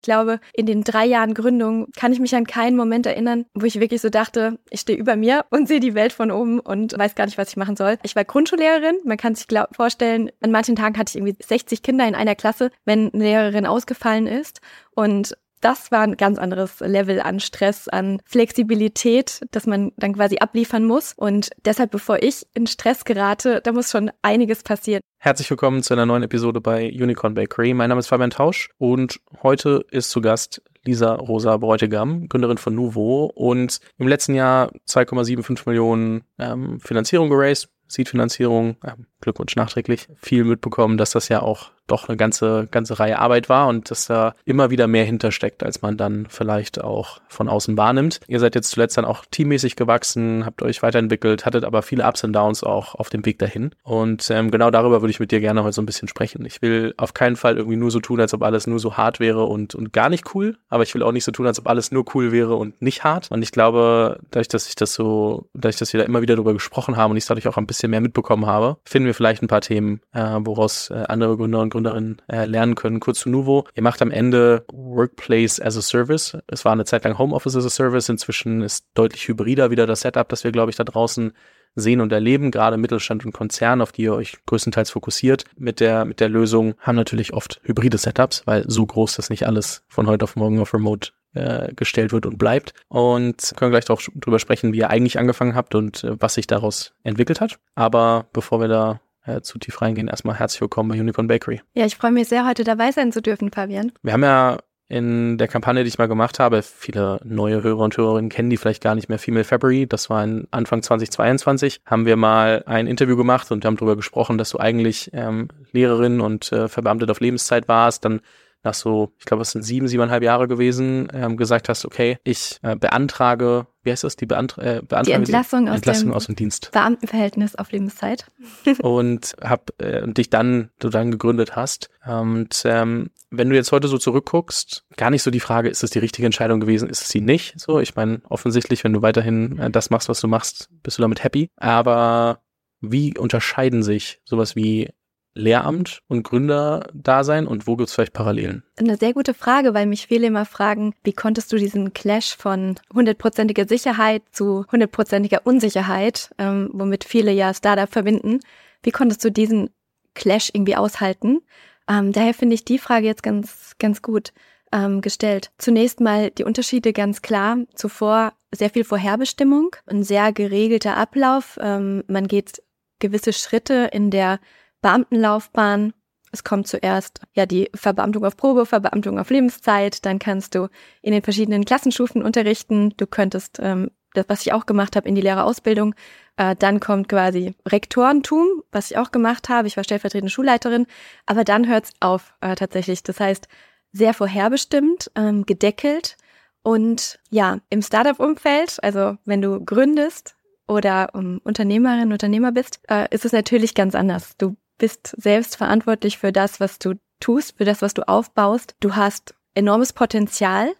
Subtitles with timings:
[0.00, 3.66] Ich glaube, in den drei Jahren Gründung kann ich mich an keinen Moment erinnern, wo
[3.66, 6.98] ich wirklich so dachte, ich stehe über mir und sehe die Welt von oben und
[6.98, 7.98] weiß gar nicht, was ich machen soll.
[8.02, 8.96] Ich war Grundschullehrerin.
[9.04, 12.34] Man kann sich glaub, vorstellen, an manchen Tagen hatte ich irgendwie 60 Kinder in einer
[12.34, 14.62] Klasse, wenn eine Lehrerin ausgefallen ist.
[14.94, 20.38] Und das war ein ganz anderes Level an Stress, an Flexibilität, dass man dann quasi
[20.38, 21.12] abliefern muss.
[21.16, 25.02] Und deshalb, bevor ich in Stress gerate, da muss schon einiges passieren.
[25.18, 27.74] Herzlich willkommen zu einer neuen Episode bei Unicorn Bakery.
[27.74, 32.74] Mein Name ist Fabian Tausch und heute ist zu Gast Lisa Rosa Bräutigam, Gründerin von
[32.74, 40.44] Nuvo und im letzten Jahr 2,75 Millionen ähm, Finanzierung geraced, Seed-Finanzierung, äh, Glückwunsch nachträglich, viel
[40.44, 44.34] mitbekommen, dass das ja auch doch eine ganze, ganze Reihe Arbeit war und dass da
[44.44, 48.20] immer wieder mehr hintersteckt, als man dann vielleicht auch von außen wahrnimmt.
[48.28, 52.24] Ihr seid jetzt zuletzt dann auch teammäßig gewachsen, habt euch weiterentwickelt, hattet aber viele Ups
[52.24, 53.74] und Downs auch auf dem Weg dahin.
[53.82, 56.44] Und ähm, genau darüber würde ich mit dir gerne heute so ein bisschen sprechen.
[56.44, 59.20] Ich will auf keinen Fall irgendwie nur so tun, als ob alles nur so hart
[59.20, 61.66] wäre und, und gar nicht cool, aber ich will auch nicht so tun, als ob
[61.66, 63.30] alles nur cool wäre und nicht hart.
[63.30, 66.52] Und ich glaube, dadurch, dass ich das so, dadurch, dass wir da immer wieder darüber
[66.52, 69.48] gesprochen haben und ich dadurch auch ein bisschen mehr mitbekommen habe, finden wir vielleicht ein
[69.48, 73.00] paar Themen, äh, woraus äh, andere Gründer und Gründerinnen äh, lernen können.
[73.00, 73.66] Kurz zu Nuvo.
[73.74, 76.36] Ihr macht am Ende Workplace as a Service.
[76.46, 78.08] Es war eine Zeit lang Homeoffice as a Service.
[78.08, 81.32] Inzwischen ist deutlich hybrider wieder das Setup, das wir, glaube ich, da draußen
[81.74, 85.44] sehen und erleben, gerade Mittelstand und Konzern, auf die ihr euch größtenteils fokussiert.
[85.56, 89.46] Mit der, mit der Lösung haben natürlich oft hybride Setups, weil so groß das nicht
[89.46, 92.74] alles von heute auf morgen auf Remote äh, gestellt wird und bleibt.
[92.88, 96.46] Und können gleich auch drüber sprechen, wie ihr eigentlich angefangen habt und äh, was sich
[96.46, 97.58] daraus entwickelt hat.
[97.74, 101.60] Aber bevor wir da äh, zu tief reingehen, erstmal herzlich willkommen bei Unicorn Bakery.
[101.74, 103.92] Ja, ich freue mich sehr, heute dabei sein zu dürfen, Fabian.
[104.02, 104.58] Wir haben ja
[104.90, 108.56] in der Kampagne, die ich mal gemacht habe, viele neue Hörer und Hörerinnen kennen die
[108.56, 112.88] vielleicht gar nicht mehr, Female February, das war in Anfang 2022, haben wir mal ein
[112.88, 117.20] Interview gemacht und haben darüber gesprochen, dass du eigentlich ähm, Lehrerin und äh, verbeamtet auf
[117.20, 118.20] Lebenszeit warst, dann
[118.62, 122.58] nach so, ich glaube, es sind sieben, siebeneinhalb Jahre gewesen, ähm, gesagt hast, okay, ich
[122.62, 126.26] äh, beantrage, wie heißt das, die, Beantra äh, beantrage die Entlassung, aus, Entlassung dem aus
[126.26, 126.70] dem Dienst.
[126.72, 128.26] Beamtenverhältnis auf Lebenszeit.
[128.82, 131.90] und hab äh, dich dann, du dann gegründet hast.
[132.06, 135.90] Und ähm, wenn du jetzt heute so zurückguckst, gar nicht so die Frage, ist es
[135.90, 137.58] die richtige Entscheidung gewesen, ist es sie nicht?
[137.58, 141.02] So, ich meine, offensichtlich, wenn du weiterhin äh, das machst, was du machst, bist du
[141.02, 141.50] damit happy.
[141.56, 142.40] Aber
[142.80, 144.90] wie unterscheiden sich sowas wie
[145.34, 148.64] Lehramt und Gründerdasein und wo gibt es vielleicht Parallelen?
[148.76, 152.76] Eine sehr gute Frage, weil mich viele immer fragen, wie konntest du diesen Clash von
[152.92, 158.40] hundertprozentiger Sicherheit zu hundertprozentiger Unsicherheit, ähm, womit viele ja Startup verbinden,
[158.82, 159.70] wie konntest du diesen
[160.14, 161.40] Clash irgendwie aushalten?
[161.88, 164.32] Ähm, daher finde ich die Frage jetzt ganz, ganz gut
[164.72, 165.50] ähm, gestellt.
[165.58, 167.58] Zunächst mal die Unterschiede ganz klar.
[167.74, 171.58] Zuvor sehr viel Vorherbestimmung, ein sehr geregelter Ablauf.
[171.60, 172.62] Ähm, man geht
[172.98, 174.38] gewisse Schritte in der
[174.82, 175.92] Beamtenlaufbahn.
[176.32, 180.04] Es kommt zuerst ja die Verbeamtung auf Probe, Verbeamtung auf Lebenszeit.
[180.06, 180.68] Dann kannst du
[181.02, 182.94] in den verschiedenen Klassenstufen unterrichten.
[182.96, 185.94] Du könntest ähm, das, was ich auch gemacht habe, in die Lehrerausbildung.
[186.36, 189.66] Äh, dann kommt quasi Rektorentum, was ich auch gemacht habe.
[189.68, 190.86] Ich war stellvertretende Schulleiterin.
[191.26, 193.02] Aber dann hört's auf äh, tatsächlich.
[193.02, 193.48] Das heißt,
[193.92, 196.16] sehr vorherbestimmt, ähm, gedeckelt.
[196.62, 200.36] Und ja, im Startup-Umfeld, also wenn du gründest
[200.68, 204.36] oder um Unternehmerin, Unternehmer bist, äh, ist es natürlich ganz anders.
[204.36, 208.74] Du bist selbst verantwortlich für das, was du tust, für das, was du aufbaust.
[208.80, 210.72] Du hast enormes Potenzial,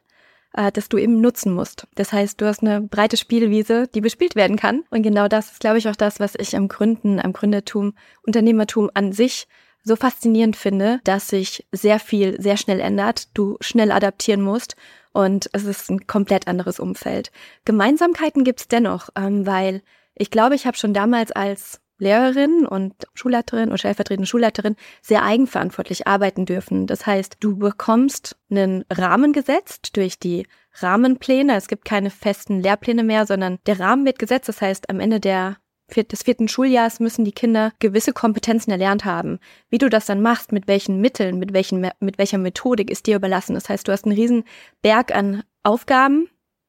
[0.55, 1.87] äh, das du eben nutzen musst.
[1.94, 4.83] Das heißt, du hast eine breite Spielwiese, die bespielt werden kann.
[4.91, 7.94] Und genau das ist, glaube ich, auch das, was ich am Gründen, am Gründertum,
[8.27, 9.47] Unternehmertum an sich
[9.84, 14.77] so faszinierend finde, dass sich sehr viel sehr schnell ändert, du schnell adaptieren musst
[15.12, 17.31] und es ist ein komplett anderes Umfeld.
[17.65, 19.82] Gemeinsamkeiten gibt's dennoch, ähm, weil
[20.15, 26.06] ich glaube, ich habe schon damals als Lehrerin und Schulleiterin und stellvertretende Schulleiterin sehr eigenverantwortlich
[26.06, 26.87] arbeiten dürfen.
[26.87, 31.56] Das heißt, du bekommst einen Rahmen gesetzt durch die Rahmenpläne.
[31.56, 34.49] Es gibt keine festen Lehrpläne mehr, sondern der Rahmen wird gesetzt.
[34.49, 35.56] Das heißt, am Ende der
[35.97, 39.41] des vierten Schuljahres müssen die Kinder gewisse Kompetenzen erlernt haben.
[39.71, 43.17] Wie du das dann machst, mit welchen Mitteln, mit, welchen, mit welcher Methodik, ist dir
[43.17, 43.55] überlassen.
[43.55, 44.44] Das heißt, du hast einen riesen
[44.82, 46.29] Berg an Aufgaben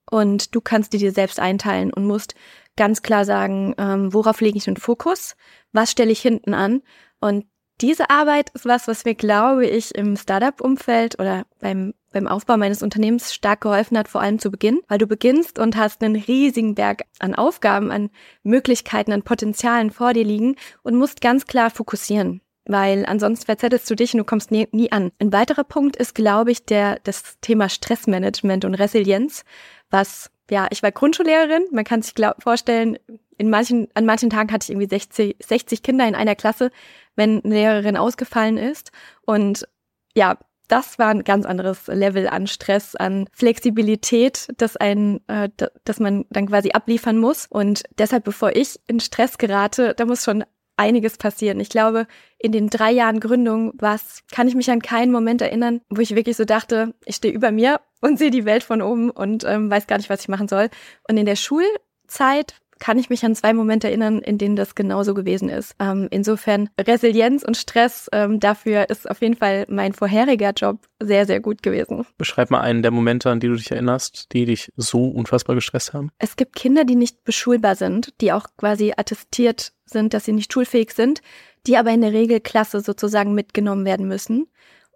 [0.10, 2.36] und du kannst die dir selbst einteilen und musst
[2.76, 5.36] ganz klar sagen, ähm, worauf lege ich den Fokus,
[5.72, 6.82] was stelle ich hinten an.
[7.20, 7.46] Und
[7.82, 12.84] diese Arbeit ist was, was mir, glaube ich, im Startup-Umfeld oder beim, beim Aufbau meines
[12.84, 16.76] Unternehmens stark geholfen hat, vor allem zu Beginn, weil du beginnst und hast einen riesigen
[16.76, 18.12] Berg an Aufgaben, an
[18.44, 23.96] Möglichkeiten, an Potenzialen vor dir liegen und musst ganz klar fokussieren weil ansonsten verzettelst du
[23.96, 25.12] dich und du kommst nie, nie an.
[25.20, 29.44] Ein weiterer Punkt ist, glaube ich, der, das Thema Stressmanagement und Resilienz,
[29.90, 31.66] was ja, ich war Grundschullehrerin.
[31.72, 33.00] Man kann sich glaub, vorstellen,
[33.38, 36.72] in manchen, an manchen Tagen hatte ich irgendwie 60, 60 Kinder in einer Klasse,
[37.16, 38.92] wenn eine Lehrerin ausgefallen ist.
[39.22, 39.66] Und
[40.14, 40.38] ja,
[40.68, 45.50] das war ein ganz anderes Level an Stress, an Flexibilität, das ein, äh,
[45.86, 47.48] das man dann quasi abliefern muss.
[47.50, 50.44] Und deshalb, bevor ich in Stress gerate, da muss schon
[50.82, 51.60] einiges passieren.
[51.60, 52.08] Ich glaube,
[52.40, 56.16] in den drei Jahren Gründung was kann ich mich an keinen Moment erinnern, wo ich
[56.16, 59.70] wirklich so dachte, ich stehe über mir und sehe die Welt von oben und ähm,
[59.70, 60.70] weiß gar nicht, was ich machen soll.
[61.08, 65.14] Und in der Schulzeit kann ich mich an zwei Momente erinnern, in denen das genauso
[65.14, 65.76] gewesen ist.
[65.80, 71.28] Ähm, insofern Resilienz und Stress, ähm, dafür ist auf jeden Fall mein vorheriger Job sehr,
[71.28, 72.08] sehr gut gewesen.
[72.18, 75.94] Beschreib mal einen der Momente, an die du dich erinnerst, die dich so unfassbar gestresst
[75.94, 76.10] haben.
[76.18, 80.52] Es gibt Kinder, die nicht beschulbar sind, die auch quasi attestiert sind, dass sie nicht
[80.52, 81.22] schulfähig sind,
[81.68, 84.48] die aber in der Regelklasse sozusagen mitgenommen werden müssen.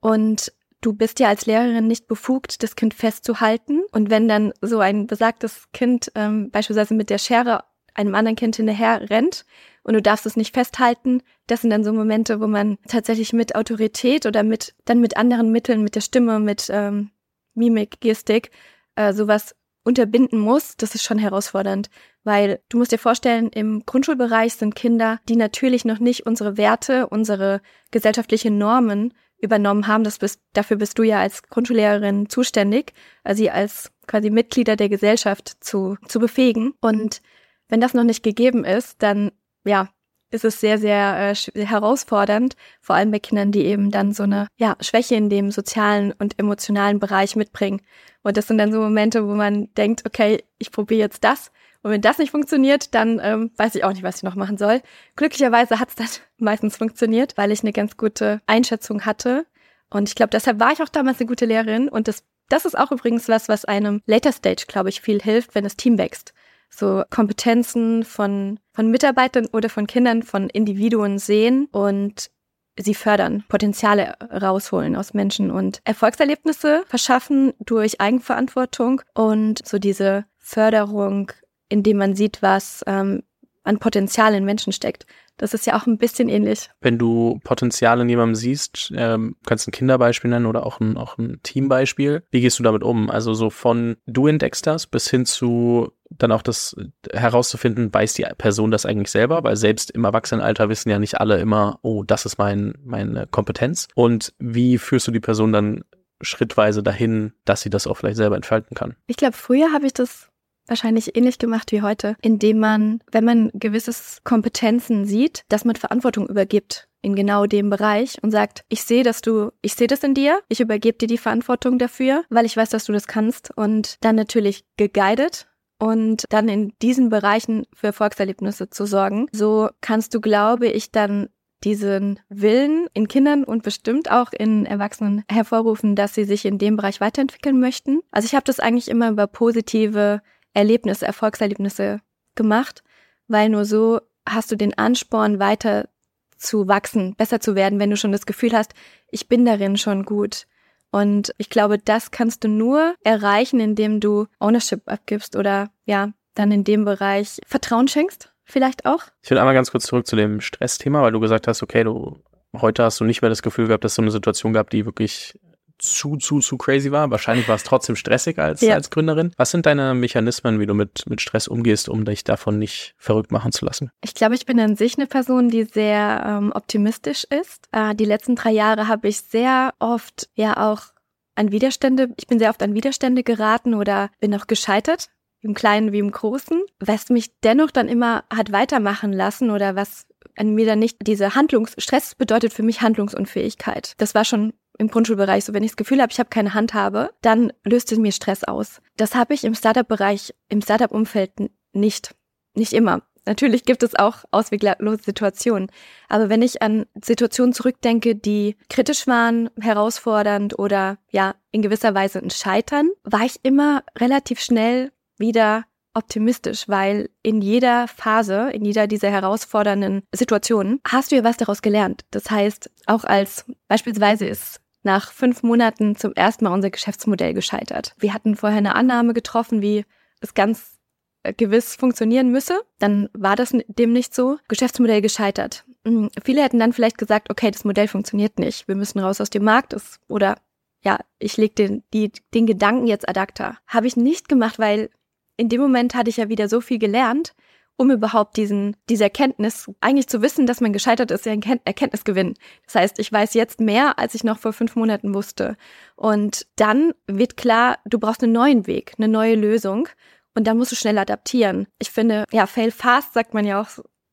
[0.02, 3.84] Und du bist ja als Lehrerin nicht befugt, das Kind festzuhalten.
[3.92, 7.64] Und wenn dann so ein besagtes Kind ähm, beispielsweise mit der Schere
[7.96, 9.46] einem anderen Kind hinterher rennt
[9.84, 11.22] und du darfst es nicht festhalten.
[11.48, 15.52] Das sind dann so Momente, wo man tatsächlich mit Autorität oder mit dann mit anderen
[15.52, 17.12] Mitteln, mit der Stimme, mit ähm,
[17.54, 18.52] Mimik, Gestik,
[18.96, 20.76] äh, sowas unterbinden muss.
[20.78, 21.90] Das ist schon herausfordernd,
[22.24, 27.08] weil du musst dir vorstellen, im Grundschulbereich sind Kinder, die natürlich noch nicht unsere Werte,
[27.08, 27.62] unsere
[27.92, 30.04] gesellschaftliche Normen übernommen haben.
[30.04, 32.94] Das bist, dafür bist du ja als Grundschullehrerin zuständig,
[33.24, 36.74] also sie als quasi Mitglieder der Gesellschaft zu, zu befähigen.
[36.82, 37.22] Und
[37.70, 39.32] wenn das noch nicht gegeben ist, dann
[39.66, 39.90] ja,
[40.32, 44.48] ist es sehr, sehr äh, herausfordernd, vor allem bei Kindern, die eben dann so eine
[44.58, 47.82] ja, Schwäche in dem sozialen und emotionalen Bereich mitbringen.
[48.24, 51.52] Und das sind dann so Momente, wo man denkt, okay, ich probiere jetzt das.
[51.84, 54.58] Und wenn das nicht funktioniert, dann ähm, weiß ich auch nicht, was ich noch machen
[54.58, 54.82] soll.
[55.16, 56.08] Glücklicherweise hat es dann
[56.38, 59.46] meistens funktioniert, weil ich eine ganz gute Einschätzung hatte.
[59.90, 61.88] Und ich glaube, deshalb war ich auch damals eine gute Lehrerin.
[61.88, 65.56] Und das, das ist auch übrigens was, was einem Later Stage, glaube ich, viel hilft,
[65.56, 66.35] wenn das Team wächst
[66.76, 72.30] so Kompetenzen von, von Mitarbeitern oder von Kindern, von Individuen sehen und
[72.78, 81.32] sie fördern, Potenziale rausholen aus Menschen und Erfolgserlebnisse verschaffen durch Eigenverantwortung und so diese Förderung,
[81.70, 83.24] indem man sieht, was ähm,
[83.64, 85.06] an Potenzial in Menschen steckt.
[85.38, 86.70] Das ist ja auch ein bisschen ähnlich.
[86.80, 91.18] Wenn du Potenzial in jemandem siehst, ähm, kannst ein Kinderbeispiel nennen oder auch ein, auch
[91.18, 92.24] ein Teambeispiel.
[92.32, 93.10] Wie gehst du damit um?
[93.10, 96.76] Also so von du entdeckst das bis hin zu dann auch das
[97.12, 101.40] herauszufinden, weiß die Person das eigentlich selber, weil selbst im Erwachsenenalter wissen ja nicht alle
[101.40, 103.88] immer, oh, das ist mein, meine Kompetenz.
[103.96, 105.84] Und wie führst du die Person dann
[106.22, 108.96] schrittweise dahin, dass sie das auch vielleicht selber entfalten kann?
[109.08, 110.30] Ich glaube, früher habe ich das
[110.68, 116.28] wahrscheinlich ähnlich gemacht wie heute, indem man, wenn man gewisses Kompetenzen sieht, das mit Verantwortung
[116.28, 120.16] übergibt in genau dem Bereich und sagt, ich sehe, dass du, ich sehe das in
[120.16, 123.98] dir, ich übergebe dir die Verantwortung dafür, weil ich weiß, dass du das kannst und
[124.02, 125.48] dann natürlich geguidet
[125.80, 129.28] und dann in diesen Bereichen für Erfolgserlebnisse zu sorgen.
[129.32, 131.30] So kannst du, glaube ich, dann
[131.64, 136.76] diesen Willen in Kindern und bestimmt auch in Erwachsenen hervorrufen, dass sie sich in dem
[136.78, 138.02] Bereich weiterentwickeln möchten.
[138.12, 140.22] Also ich habe das eigentlich immer über positive
[140.54, 142.02] Erlebnisse, Erfolgserlebnisse
[142.36, 142.84] gemacht,
[143.28, 145.90] weil nur so hast du den Ansporn, weiter
[146.38, 148.74] zu wachsen, besser zu werden, wenn du schon das Gefühl hast,
[149.10, 150.48] ich bin darin schon gut.
[150.92, 156.52] Und ich glaube, das kannst du nur erreichen, indem du Ownership abgibst oder ja, dann
[156.52, 159.04] in dem Bereich Vertrauen schenkst, vielleicht auch.
[159.24, 162.18] Ich will einmal ganz kurz zurück zu dem Stressthema, weil du gesagt hast, okay, du
[162.62, 165.38] heute hast du nicht mehr das Gefühl gehabt, dass du eine Situation gab, die wirklich
[165.78, 167.12] zu, zu, zu crazy war.
[167.12, 168.76] Wahrscheinlich war es trotzdem stressig als, ja.
[168.76, 169.32] als Gründerin.
[169.38, 173.32] Was sind deine Mechanismen, wie du mit, mit Stress umgehst, um dich davon nicht verrückt
[173.32, 173.92] machen zu lassen?
[174.04, 177.68] Ich glaube, ich bin an sich eine Person, die sehr ähm, optimistisch ist.
[177.72, 180.96] Äh, die letzten drei Jahre habe ich sehr oft ja auch
[181.36, 185.10] an Widerstände, ich bin sehr oft an Widerstände geraten oder bin auch gescheitert
[185.42, 190.08] im Kleinen wie im Großen, was mich dennoch dann immer hat weitermachen lassen oder was
[190.38, 193.94] an mir dann nicht diese Handlungsstress bedeutet für mich Handlungsunfähigkeit.
[193.98, 197.12] Das war schon im Grundschulbereich so, wenn ich das Gefühl habe, ich habe keine Handhabe,
[197.22, 198.82] dann löst es mir Stress aus.
[198.98, 201.32] Das habe ich im Startup-Bereich, im Startup-Umfeld
[201.74, 202.16] nicht.
[202.54, 203.02] Nicht immer.
[203.26, 205.72] Natürlich gibt es auch ausweglose Situationen.
[206.10, 212.20] Aber wenn ich an Situationen zurückdenke, die kritisch waren, herausfordernd oder ja, in gewisser Weise
[212.20, 215.66] ein Scheitern, war ich immer relativ schnell wieder
[215.96, 221.62] optimistisch, weil in jeder Phase, in jeder dieser herausfordernden Situationen hast du ja was daraus
[221.62, 222.04] gelernt.
[222.12, 227.94] Das heißt, auch als beispielsweise ist nach fünf Monaten zum ersten Mal unser Geschäftsmodell gescheitert.
[227.98, 229.86] Wir hatten vorher eine Annahme getroffen, wie
[230.22, 230.80] es ganz
[231.24, 232.62] äh, gewiss funktionieren müsse.
[232.80, 234.38] Dann war das dem nicht so.
[234.48, 235.66] Geschäftsmodell gescheitert.
[235.86, 238.68] Hm, viele hätten dann vielleicht gesagt, okay, das Modell funktioniert nicht.
[238.68, 239.74] Wir müssen raus aus dem Markt.
[239.74, 240.38] Das, oder
[240.84, 243.58] ja, ich lege den, den Gedanken jetzt ad acta.
[243.68, 244.90] Habe ich nicht gemacht, weil
[245.38, 247.34] in dem Moment hatte ich ja wieder so viel gelernt
[247.78, 252.36] um überhaupt diesen, diese Erkenntnis, eigentlich zu wissen, dass man gescheitert ist, ja Erkenntnisgewinn.
[252.66, 255.58] Das heißt, ich weiß jetzt mehr, als ich noch vor fünf Monaten wusste.
[255.96, 259.90] Und dann wird klar, du brauchst einen neuen Weg, eine neue Lösung.
[260.36, 261.68] Und dann musst du schnell adaptieren.
[261.80, 263.70] Ich finde, ja, fail fast sagt man ja auch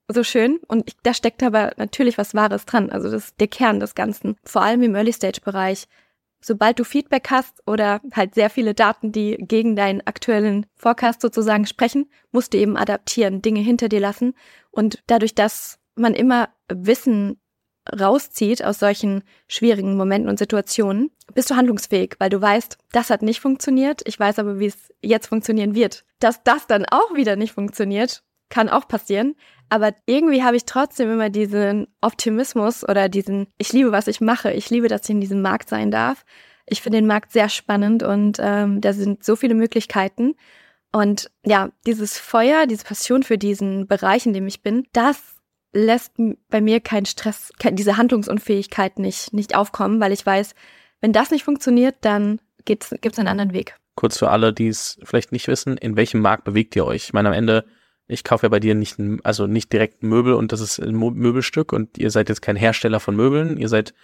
[0.08, 0.60] so schön.
[0.68, 2.90] Und ich, da steckt aber natürlich was Wahres dran.
[2.90, 4.36] Also das ist der Kern des Ganzen.
[4.44, 5.86] Vor allem im Early-Stage-Bereich.
[6.44, 11.66] Sobald du Feedback hast oder halt sehr viele Daten, die gegen deinen aktuellen Forecast sozusagen
[11.66, 14.34] sprechen, musst du eben adaptieren, Dinge hinter dir lassen.
[14.70, 17.40] Und dadurch, dass man immer Wissen
[17.90, 23.22] rauszieht aus solchen schwierigen Momenten und Situationen, bist du handlungsfähig, weil du weißt, das hat
[23.22, 26.04] nicht funktioniert, ich weiß aber, wie es jetzt funktionieren wird.
[26.20, 28.22] Dass das dann auch wieder nicht funktioniert,
[28.52, 29.34] kann auch passieren,
[29.70, 34.52] aber irgendwie habe ich trotzdem immer diesen Optimismus oder diesen, ich liebe, was ich mache,
[34.52, 36.26] ich liebe, dass ich in diesem Markt sein darf.
[36.66, 40.34] Ich finde den Markt sehr spannend und ähm, da sind so viele Möglichkeiten.
[40.92, 45.18] Und ja, dieses Feuer, diese Passion für diesen Bereich, in dem ich bin, das
[45.72, 46.12] lässt
[46.50, 50.54] bei mir keinen Stress, diese Handlungsunfähigkeit nicht, nicht aufkommen, weil ich weiß,
[51.00, 53.74] wenn das nicht funktioniert, dann gibt es einen anderen Weg.
[53.94, 57.04] Kurz für alle, die es vielleicht nicht wissen, in welchem Markt bewegt ihr euch?
[57.04, 57.64] Ich meine, am Ende,
[58.08, 61.72] ich kaufe ja bei dir nicht, also nicht direkt Möbel und das ist ein Möbelstück
[61.72, 63.94] und ihr seid jetzt kein Hersteller von Möbeln, ihr seid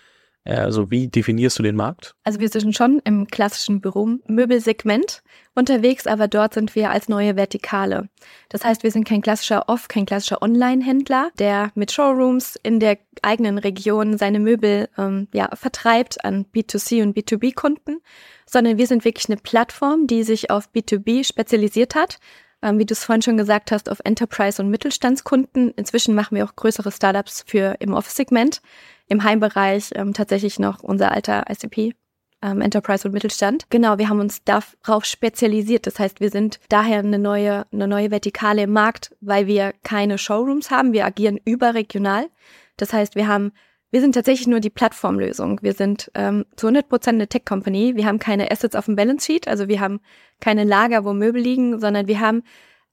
[0.45, 2.14] also wie definierst du den Markt?
[2.25, 5.23] Also wir sind schon im klassischen Büromöbelsegment
[5.55, 8.09] unterwegs, aber dort sind wir als neue Vertikale.
[8.49, 12.99] Das heißt, wir sind kein klassischer Off, kein klassischer Online-Händler, der mit Showrooms in der
[13.21, 17.99] eigenen Region seine Möbel ähm, ja, vertreibt an B2C und B2B-Kunden,
[18.47, 22.19] sondern wir sind wirklich eine Plattform, die sich auf B2B spezialisiert hat
[22.62, 25.73] ähm, wie du es vorhin schon gesagt hast, auf Enterprise- und Mittelstandskunden.
[25.73, 28.61] Inzwischen machen wir auch größere Startups für im Office-Segment
[29.09, 31.95] im Heimbereich ähm, tatsächlich noch unser alter ICP.
[32.41, 33.69] Ähm, Enterprise und Mittelstand.
[33.69, 35.88] Genau, wir haben uns darauf spezialisiert.
[35.88, 40.19] Das heißt, wir sind daher eine neue, eine neue Vertikale im Markt, weil wir keine
[40.19, 40.93] Showrooms haben.
[40.93, 42.29] Wir agieren überregional.
[42.77, 43.53] Das heißt, wir haben
[43.90, 45.61] wir sind tatsächlich nur die Plattformlösung.
[45.62, 47.97] Wir sind ähm, zu 100 Prozent eine Tech-Company.
[47.97, 50.00] Wir haben keine Assets auf dem Balance Sheet, also wir haben
[50.40, 52.42] keine Lager, wo Möbel liegen, sondern wir haben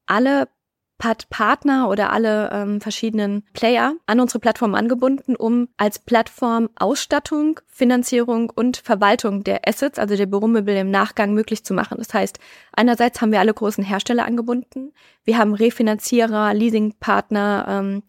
[0.06, 0.48] alle
[0.98, 8.50] Partner oder alle ähm, verschiedenen Player an unsere Plattform angebunden, um als Plattform Ausstattung, Finanzierung
[8.50, 11.98] und Verwaltung der Assets, also der Büromöbel im Nachgang möglich zu machen.
[11.98, 12.40] Das heißt,
[12.72, 14.94] einerseits haben wir alle großen Hersteller angebunden,
[15.26, 18.04] wir haben Refinanzierer, Leasingpartner, ähm,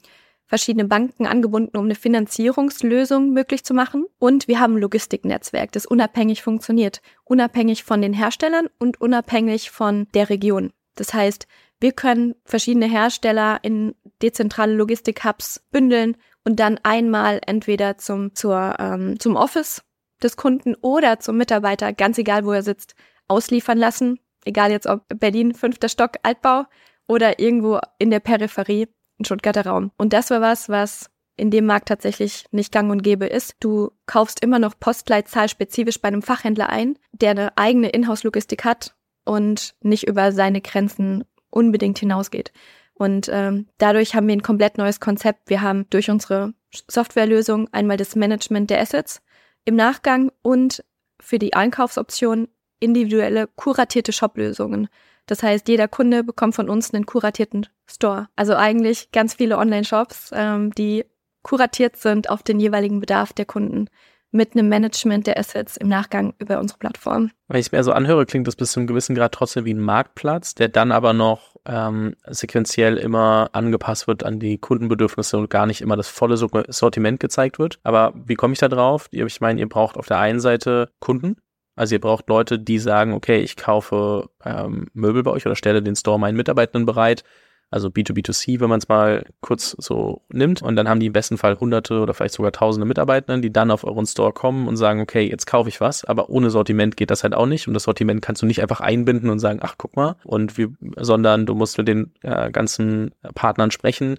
[0.47, 4.07] verschiedene Banken angebunden, um eine Finanzierungslösung möglich zu machen.
[4.19, 10.07] Und wir haben ein Logistiknetzwerk, das unabhängig funktioniert, unabhängig von den Herstellern und unabhängig von
[10.15, 10.73] der Region.
[10.95, 11.47] Das heißt,
[11.81, 19.21] wir können verschiedene Hersteller in dezentrale Logistik-Hubs bündeln und dann einmal entweder zum, zur, ähm,
[19.21, 19.83] zum Office
[20.23, 22.95] des Kunden oder zum Mitarbeiter, ganz egal wo er sitzt,
[23.29, 24.19] ausliefern lassen.
[24.45, 26.65] Egal jetzt ob Berlin, fünfter Stock, Altbau
[27.09, 28.89] oder irgendwo in der Peripherie,
[29.25, 29.91] Stuttgarter Raum.
[29.97, 33.57] Und das war was, was in dem Markt tatsächlich nicht gang und gäbe ist.
[33.61, 38.95] Du kaufst immer noch Postleitzahl spezifisch bei einem Fachhändler ein, der eine eigene Inhouse-Logistik hat
[39.25, 42.53] und nicht über seine Grenzen unbedingt hinausgeht.
[42.95, 45.51] Und ähm, dadurch haben wir ein komplett neues Konzept.
[45.51, 46.55] Wir haben durch unsere
[46.89, 49.21] Softwarelösung einmal das Management der Assets
[49.67, 50.83] im Nachgang und
[51.21, 52.49] für die Einkaufsoption
[52.81, 54.89] individuelle kuratierte Shop-Lösungen.
[55.27, 58.29] Das heißt, jeder Kunde bekommt von uns einen kuratierten Store.
[58.37, 61.05] Also eigentlich ganz viele Online-Shops, ähm, die
[61.43, 63.89] kuratiert sind auf den jeweiligen Bedarf der Kunden
[64.33, 67.31] mit einem Management der Assets im Nachgang über unsere Plattform.
[67.49, 69.75] Wenn ich es mir so anhöre, klingt das bis zu einem gewissen Grad trotzdem wie
[69.75, 75.51] ein Marktplatz, der dann aber noch ähm, sequenziell immer angepasst wird an die Kundenbedürfnisse und
[75.51, 77.79] gar nicht immer das volle Sortiment gezeigt wird.
[77.83, 79.09] Aber wie komme ich da drauf?
[79.11, 81.37] Ich meine, ihr braucht auf der einen Seite Kunden,
[81.77, 85.83] also ihr braucht Leute, die sagen, okay, ich kaufe ähm, Möbel bei euch oder stelle
[85.83, 87.23] den Store meinen Mitarbeitenden bereit
[87.71, 90.63] also B2B2C, wenn man es mal kurz so nimmt.
[90.63, 93.71] Und dann haben die im besten Fall hunderte oder vielleicht sogar tausende Mitarbeiter, die dann
[93.71, 97.11] auf euren Store kommen und sagen, okay, jetzt kaufe ich was, aber ohne Sortiment geht
[97.11, 97.67] das halt auch nicht.
[97.67, 100.17] Und das Sortiment kannst du nicht einfach einbinden und sagen, ach, guck mal.
[100.25, 104.19] Und wir, sondern du musst mit den äh, ganzen Partnern sprechen,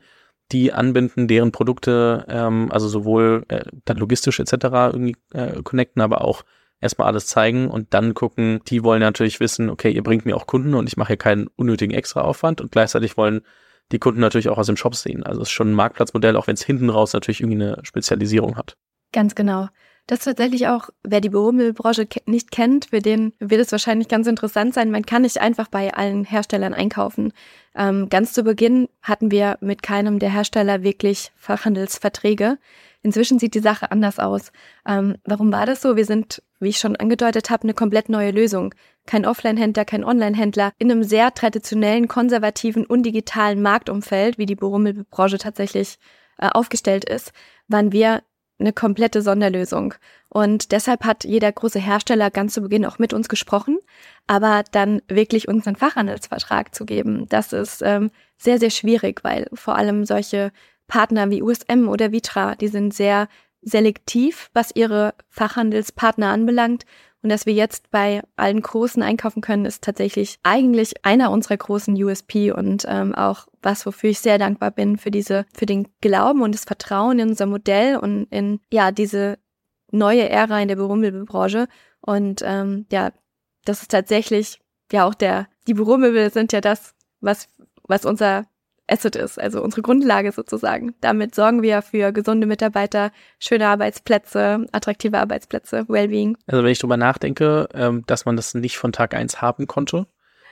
[0.51, 4.53] die anbinden, deren Produkte, ähm, also sowohl äh, dann logistisch etc.
[4.93, 6.43] irgendwie äh, connecten, aber auch
[6.79, 10.48] erstmal alles zeigen und dann gucken, die wollen natürlich wissen, okay, ihr bringt mir auch
[10.48, 13.41] Kunden und ich mache hier keinen unnötigen Extraaufwand und gleichzeitig wollen
[13.91, 15.24] die Kunden natürlich auch aus dem Shop sehen.
[15.24, 18.57] Also es ist schon ein Marktplatzmodell, auch wenn es hinten raus natürlich irgendwie eine Spezialisierung
[18.57, 18.77] hat.
[19.13, 19.69] Ganz genau.
[20.07, 24.25] Das ist tatsächlich auch, wer die Büromöbelbranche nicht kennt, für den wird es wahrscheinlich ganz
[24.25, 24.89] interessant sein.
[24.89, 27.34] Man kann nicht einfach bei allen Herstellern einkaufen.
[27.75, 32.57] Ähm, ganz zu Beginn hatten wir mit keinem der Hersteller wirklich Fachhandelsverträge.
[33.01, 34.53] Inzwischen sieht die Sache anders aus.
[34.88, 35.98] Ähm, warum war das so?
[35.98, 38.73] Wir sind wie ich schon angedeutet habe, eine komplett neue Lösung.
[39.05, 45.37] Kein Offline-Händler, kein Online-Händler in einem sehr traditionellen, konservativen und digitalen Marktumfeld, wie die Büromöbelbranche
[45.37, 45.97] tatsächlich
[46.37, 47.31] äh, aufgestellt ist,
[47.67, 48.21] waren wir
[48.59, 49.93] eine komplette Sonderlösung.
[50.29, 53.77] Und deshalb hat jeder große Hersteller ganz zu Beginn auch mit uns gesprochen,
[54.25, 59.47] aber dann wirklich uns einen Fachhandelsvertrag zu geben, das ist ähm, sehr, sehr schwierig, weil
[59.53, 60.51] vor allem solche
[60.87, 63.27] Partner wie USM oder Vitra, die sind sehr
[63.61, 66.85] selektiv, was ihre Fachhandelspartner anbelangt.
[67.23, 72.01] Und dass wir jetzt bei allen Großen einkaufen können, ist tatsächlich eigentlich einer unserer großen
[72.01, 76.41] USP und ähm, auch was, wofür ich sehr dankbar bin für diese, für den Glauben
[76.41, 79.39] und das Vertrauen in unser Modell und in ja diese
[79.91, 81.67] neue Ära in der Büromöbelbranche.
[82.01, 83.11] Und ähm, ja,
[83.65, 84.59] das ist tatsächlich
[84.91, 87.49] ja auch der, die Büromöbel sind ja das, was,
[87.83, 88.45] was unser
[88.88, 90.96] Asset ist, also unsere Grundlage sozusagen.
[91.01, 96.38] Damit sorgen wir für gesunde Mitarbeiter, schöne Arbeitsplätze, attraktive Arbeitsplätze, Wellbeing.
[96.48, 100.08] Also wenn ich drüber nachdenke, ähm, dass man das nicht von Tag eins haben konnte,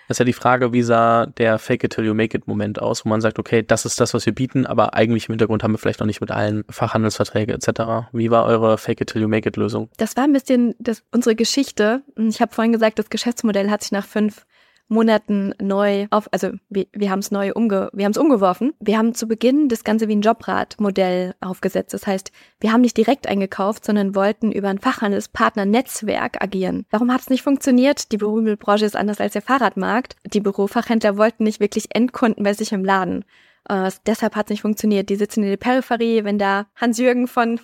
[0.07, 3.05] ist ja die Frage, wie sah der Fake it till you make it Moment aus,
[3.05, 5.73] wo man sagt, okay, das ist das, was wir bieten, aber eigentlich im Hintergrund haben
[5.73, 8.09] wir vielleicht noch nicht mit allen Fachhandelsverträge etc.
[8.11, 9.89] Wie war eure Fake it till you make it Lösung?
[9.97, 12.03] Das war ein bisschen das, unsere Geschichte.
[12.17, 14.45] Ich habe vorhin gesagt, das Geschäftsmodell hat sich nach fünf
[14.87, 18.73] Monaten neu auf, also wir, wir haben es neu umge, wir haben es umgeworfen.
[18.79, 21.93] Wir haben zu Beginn das Ganze wie ein Jobrad-Modell aufgesetzt.
[21.93, 26.85] Das heißt, wir haben nicht direkt eingekauft, sondern wollten über ein Fachhandelspartner-Netzwerk agieren.
[26.91, 28.11] Warum hat es nicht funktioniert?
[28.11, 30.15] Die Büromöbelbranche ist anders als der Fahrradmarkt.
[30.25, 33.25] Die Bürofachhändler wollten nicht wirklich Endkunden bei sich im Laden.
[33.67, 35.09] Äh, deshalb hat es nicht funktioniert.
[35.09, 37.59] Die sitzen in der Peripherie, wenn da Hans-Jürgen von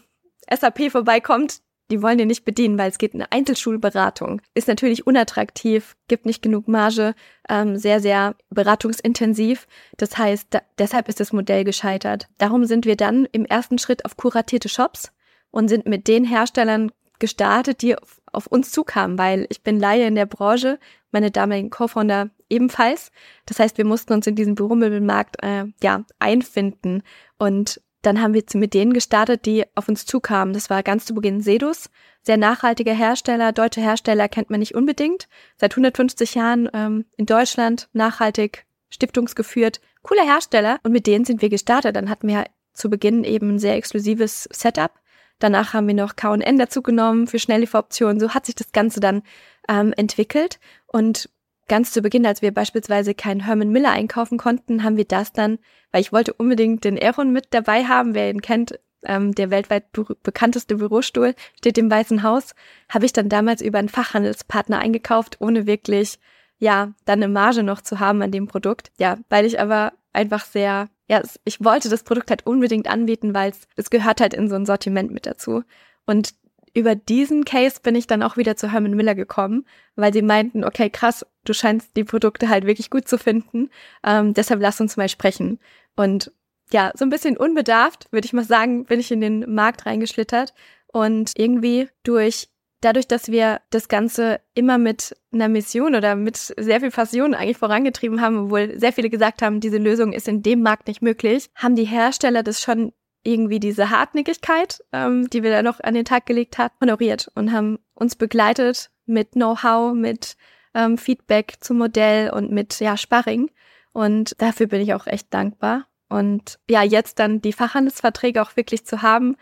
[0.50, 4.42] SAP vorbeikommt, die wollen dir nicht bedienen, weil es geht eine Einzelschulberatung.
[4.54, 7.14] Ist natürlich unattraktiv, gibt nicht genug Marge,
[7.50, 9.68] ähm, sehr, sehr beratungsintensiv.
[9.98, 12.28] Das heißt, da, deshalb ist das Modell gescheitert.
[12.38, 15.12] Darum sind wir dann im ersten Schritt auf kuratierte Shops
[15.52, 20.08] und sind mit den Herstellern gestartet, die auf, auf uns zukamen, weil ich bin Laie
[20.08, 20.80] in der Branche,
[21.12, 23.12] meine damaligen Co-Founder ebenfalls.
[23.46, 27.04] Das heißt, wir mussten uns in diesen Büromöbelmarkt äh, ja einfinden
[27.38, 30.54] und dann haben wir mit denen gestartet, die auf uns zukamen.
[30.54, 31.90] Das war ganz zu Beginn Sedus,
[32.24, 33.52] sehr nachhaltiger Hersteller.
[33.52, 35.28] Deutsche Hersteller kennt man nicht unbedingt.
[35.58, 39.82] Seit 150 Jahren ähm, in Deutschland nachhaltig, stiftungsgeführt.
[40.02, 40.80] Cooler Hersteller.
[40.84, 41.96] Und mit denen sind wir gestartet.
[41.96, 44.92] Dann hatten wir zu Beginn eben ein sehr exklusives Setup.
[45.40, 48.20] Danach haben wir noch K&N dazu genommen für Schnelllieferoptionen.
[48.20, 49.24] So hat sich das Ganze dann
[49.68, 50.60] ähm, entwickelt.
[50.88, 51.30] Und
[51.72, 55.58] ganz zu Beginn, als wir beispielsweise keinen Herman Miller einkaufen konnten, haben wir das dann,
[55.94, 59.86] weil ich wollte unbedingt den Aeron mit dabei haben, wer ihn kennt, ähm, der weltweit
[60.22, 62.56] bekannteste Bürostuhl, steht im Weißen Haus,
[62.90, 66.20] habe ich dann damals über einen Fachhandelspartner eingekauft, ohne wirklich,
[66.60, 68.92] ja, dann eine Marge noch zu haben an dem Produkt.
[69.00, 73.54] Ja, weil ich aber einfach sehr, ja, ich wollte das Produkt halt unbedingt anbieten, weil
[73.78, 75.64] es, gehört halt in so ein Sortiment mit dazu.
[76.06, 76.34] Und
[76.74, 80.64] über diesen Case bin ich dann auch wieder zu Herman Miller gekommen, weil sie meinten,
[80.64, 83.70] okay, krass, du scheinst die Produkte halt wirklich gut zu finden,
[84.06, 85.60] ähm, deshalb lass uns mal sprechen.
[85.96, 86.32] Und
[86.72, 90.54] ja, so ein bisschen unbedarft, würde ich mal sagen, bin ich in den Markt reingeschlittert
[90.88, 92.50] und irgendwie durch
[92.82, 97.58] dadurch, dass wir das Ganze immer mit einer Mission oder mit sehr viel Passion eigentlich
[97.58, 101.50] vorangetrieben haben, obwohl sehr viele gesagt haben, diese Lösung ist in dem Markt nicht möglich,
[101.56, 102.92] haben die Hersteller das schon
[103.24, 107.52] irgendwie diese Hartnäckigkeit, ähm, die wir da noch an den Tag gelegt hat, honoriert und
[107.52, 110.36] haben uns begleitet mit Know-how, mit
[110.74, 113.52] ähm, Feedback zum Modell und mit ja Sparring.
[113.94, 115.86] Und dafür bin ich auch echt dankbar.
[116.10, 119.36] Und ja, jetzt dann die Fachhandelsverträge auch wirklich zu haben,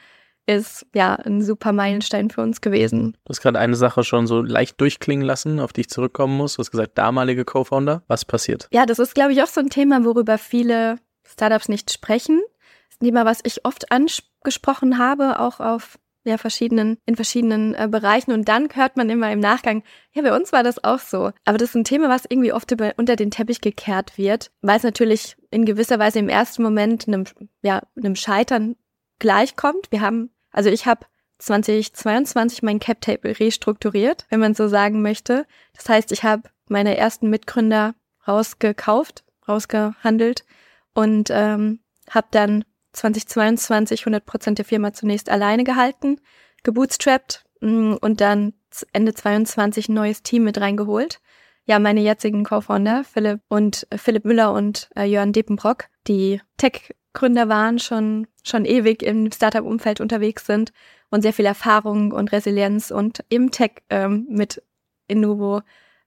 [0.46, 3.13] ist ja ein super Meilenstein für uns gewesen.
[3.26, 6.56] Du hast gerade eine Sache schon so leicht durchklingen lassen, auf die ich zurückkommen muss.
[6.56, 8.04] Du hast gesagt, damalige Co-Founder.
[8.08, 8.68] Was passiert?
[8.72, 12.42] Ja, das ist, glaube ich, auch so ein Thema, worüber viele Startups nicht sprechen.
[13.00, 18.32] Thema, was ich oft angesprochen habe, auch auf ja, verschiedenen, in verschiedenen äh, Bereichen.
[18.32, 19.84] Und dann hört man immer im Nachgang,
[20.14, 21.32] ja, bei uns war das auch so.
[21.46, 24.78] Aber das ist ein Thema, was irgendwie oft über, unter den Teppich gekehrt wird, weil
[24.78, 27.26] es natürlich in gewisser Weise im ersten Moment einem,
[27.62, 28.76] ja, einem Scheitern
[29.20, 29.88] gleichkommt.
[29.92, 31.06] Wir haben, also ich habe
[31.40, 35.46] 2022 mein Cap Table restrukturiert, wenn man so sagen möchte.
[35.74, 37.96] Das heißt, ich habe meine ersten Mitgründer
[38.28, 40.44] rausgekauft, rausgehandelt
[40.94, 46.19] und ähm, habe dann 2022 100 Prozent der Firma zunächst alleine gehalten,
[46.63, 48.54] gebootstrapped mm, und dann
[48.93, 51.19] Ende 22 ein neues Team mit reingeholt.
[51.65, 57.47] Ja, meine jetzigen Co-Founder, Philipp und äh, Philipp Müller und äh, Jörn Depenbrock, die Tech-Gründer
[57.47, 60.71] waren, schon, schon ewig im Startup-Umfeld unterwegs sind
[61.12, 64.63] und sehr viel Erfahrung und Resilienz und im Tech ähm, mit
[65.08, 65.62] Innovo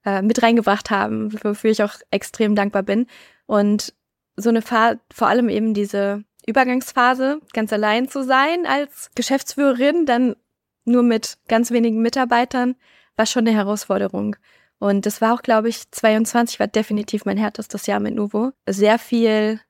[0.04, 3.06] äh, mit reingebracht haben, wofür ich auch extrem dankbar bin.
[3.46, 3.94] Und
[4.36, 10.36] so eine Fahrt, vor allem eben diese Übergangsphase, ganz allein zu sein als Geschäftsführerin, dann
[10.84, 12.74] nur mit ganz wenigen Mitarbeitern,
[13.16, 14.36] war schon eine Herausforderung.
[14.78, 18.50] Und das war auch, glaube ich, 22 war definitiv mein härtestes Jahr mit Nuvo.
[18.68, 19.60] Sehr viel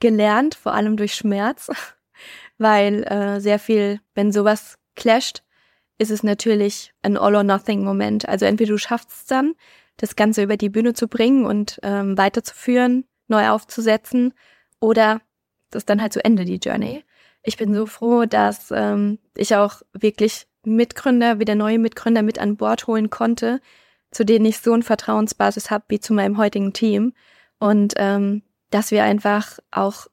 [0.00, 1.70] gelernt, vor allem durch Schmerz,
[2.58, 5.42] weil äh, sehr viel, wenn sowas clasht,
[5.98, 8.28] ist es natürlich ein All-or-Nothing-Moment.
[8.28, 9.54] Also entweder du schaffst es dann,
[9.96, 14.34] das Ganze über die Bühne zu bringen und ähm, weiterzuführen, neu aufzusetzen,
[14.80, 15.20] oder
[15.70, 17.04] das ist dann halt zu Ende die Journey.
[17.42, 22.56] Ich bin so froh, dass ähm, ich auch wirklich Mitgründer, wieder neue Mitgründer mit an
[22.56, 23.60] Bord holen konnte,
[24.10, 27.12] zu denen ich so eine Vertrauensbasis habe wie zu meinem heutigen Team.
[27.58, 30.06] Und ähm, dass wir einfach auch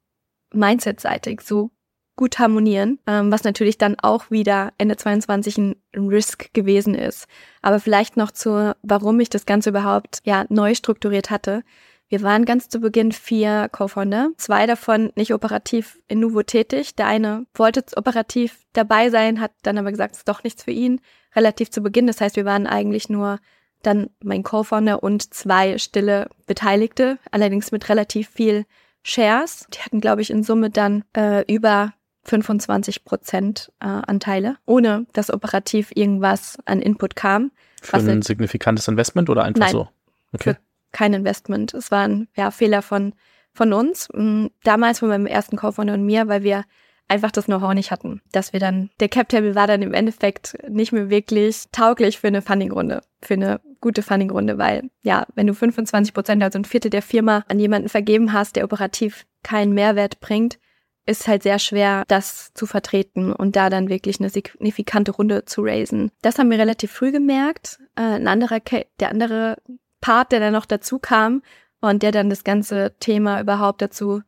[0.53, 1.71] Mindset-seitig so
[2.15, 7.25] gut harmonieren, ähm, was natürlich dann auch wieder Ende 22 ein Risk gewesen ist.
[7.61, 11.63] Aber vielleicht noch zu, warum ich das Ganze überhaupt ja neu strukturiert hatte.
[12.13, 16.93] Wir waren ganz zu Beginn vier Co-Founder, zwei davon nicht operativ in Nuvo tätig.
[16.93, 20.69] Der eine wollte operativ dabei sein, hat dann aber gesagt, es ist doch nichts für
[20.69, 21.01] ihn,
[21.35, 22.05] relativ zu Beginn.
[22.05, 23.39] Das heißt, wir waren eigentlich nur
[23.81, 28.67] dann mein Co-Founder und zwei stille Beteiligte, allerdings mit relativ viel
[29.01, 29.65] Shares.
[29.73, 31.93] Die hatten, glaube ich, in Summe dann äh, über
[32.25, 37.49] 25 Prozent äh, Anteile, ohne dass operativ irgendwas an Input kam.
[37.81, 39.89] Für ein signifikantes Investment oder einfach nein, so?
[40.31, 40.53] Okay.
[40.53, 41.73] Für kein Investment.
[41.73, 43.13] Es war ein ja, Fehler von,
[43.51, 44.07] von uns.
[44.13, 46.63] Mm, damals von meinem ersten Co-Founder und mir, weil wir
[47.09, 48.21] einfach das Know-how nicht hatten.
[48.31, 52.41] Dass wir dann, der Cap-Table war dann im Endeffekt nicht mehr wirklich tauglich für eine
[52.41, 57.01] Funding-Runde, für eine gute Funding-Runde, weil ja, wenn du 25 Prozent, also ein Viertel der
[57.01, 60.57] Firma an jemanden vergeben hast, der operativ keinen Mehrwert bringt,
[61.05, 65.61] ist halt sehr schwer, das zu vertreten und da dann wirklich eine signifikante Runde zu
[65.61, 66.11] raisen.
[66.21, 67.79] Das haben wir relativ früh gemerkt.
[67.95, 68.61] Äh, ein anderer,
[68.99, 69.57] der andere
[70.03, 71.41] Part, der dann noch dazu kam
[71.79, 74.21] und der dann das ganze Thema überhaupt dazu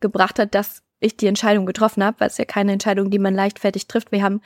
[0.00, 3.34] gebracht hat, dass ich die Entscheidung getroffen habe, weil es ja keine Entscheidung, die man
[3.34, 4.12] leichtfertig trifft.
[4.12, 4.40] Wir haben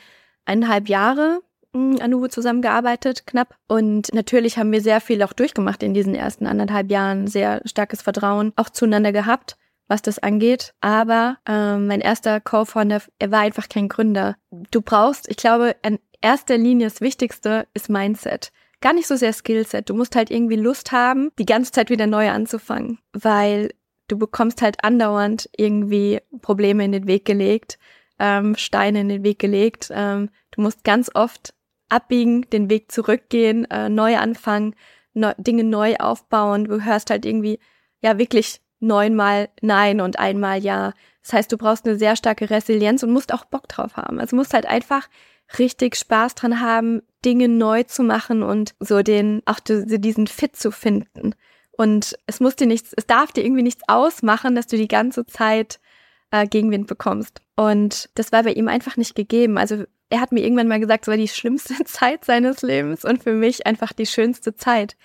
[0.44, 1.40] eineinhalb Jahre
[1.74, 3.56] hm, an Uwe zusammengearbeitet, knapp.
[3.66, 8.02] Und natürlich haben wir sehr viel auch durchgemacht in diesen ersten anderthalb Jahren, sehr starkes
[8.02, 9.56] Vertrauen auch zueinander gehabt
[9.88, 10.74] was das angeht.
[10.80, 14.36] Aber ähm, mein erster Co-Founder, er war einfach kein Gründer.
[14.70, 18.52] Du brauchst, ich glaube, in erster Linie das Wichtigste ist Mindset.
[18.80, 19.88] Gar nicht so sehr Skillset.
[19.88, 23.70] Du musst halt irgendwie Lust haben, die ganze Zeit wieder neu anzufangen, weil
[24.06, 27.78] du bekommst halt andauernd irgendwie Probleme in den Weg gelegt,
[28.18, 29.90] ähm, Steine in den Weg gelegt.
[29.92, 31.54] Ähm, du musst ganz oft
[31.88, 34.74] abbiegen, den Weg zurückgehen, äh, neu anfangen,
[35.12, 36.64] ne Dinge neu aufbauen.
[36.64, 37.58] Du hörst halt irgendwie
[38.00, 40.92] ja wirklich neunmal Nein und einmal Ja.
[41.22, 44.18] Das heißt, du brauchst eine sehr starke Resilienz und musst auch Bock drauf haben.
[44.18, 45.08] Also musst halt einfach
[45.58, 50.70] richtig Spaß dran haben, Dinge neu zu machen und so den, auch diesen Fit zu
[50.70, 51.34] finden.
[51.72, 55.26] Und es muss dir nichts, es darf dir irgendwie nichts ausmachen, dass du die ganze
[55.26, 55.80] Zeit
[56.30, 57.40] äh, Gegenwind bekommst.
[57.56, 59.58] Und das war bei ihm einfach nicht gegeben.
[59.58, 63.22] Also er hat mir irgendwann mal gesagt, es war die schlimmste Zeit seines Lebens und
[63.22, 64.96] für mich einfach die schönste Zeit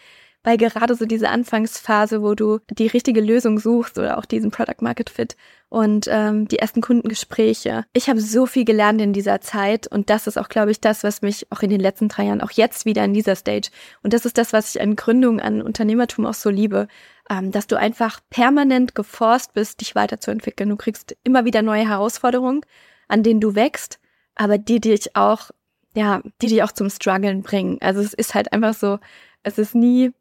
[0.44, 4.82] weil gerade so diese Anfangsphase, wo du die richtige Lösung suchst oder auch diesen Product
[4.82, 5.36] Market Fit
[5.70, 7.86] und ähm, die ersten Kundengespräche.
[7.94, 11.04] Ich habe so viel gelernt in dieser Zeit und das ist auch, glaube ich, das,
[11.04, 13.70] was mich auch in den letzten drei Jahren, auch jetzt wieder in dieser Stage
[14.04, 16.88] und das ist das, was ich an Gründung, an Unternehmertum auch so liebe,
[17.30, 20.70] ähm, dass du einfach permanent geforst bist, dich weiterzuentwickeln.
[20.70, 22.62] Du kriegst immer wieder neue Herausforderungen,
[23.08, 24.00] an denen du wächst,
[24.36, 25.52] aber die dich auch
[25.96, 27.78] ja, die dich auch zum Struggeln bringen.
[27.82, 29.00] Also es ist halt einfach so,
[29.44, 30.12] es ist nie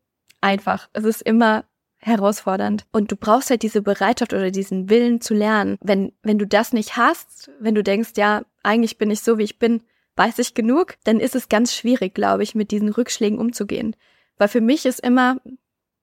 [0.43, 0.89] einfach.
[0.93, 1.65] Es ist immer
[1.99, 2.85] herausfordernd.
[2.93, 5.79] Und du brauchst halt diese Bereitschaft oder diesen Willen zu lernen.
[5.81, 9.45] Wenn, wenn du das nicht hast, wenn du denkst, ja, eigentlich bin ich so, wie
[9.45, 9.83] ich bin,
[10.17, 13.97] weiß ich genug, dann ist es ganz schwierig, glaube ich, mit diesen Rückschlägen umzugehen.
[14.37, 15.37] Weil für mich ist immer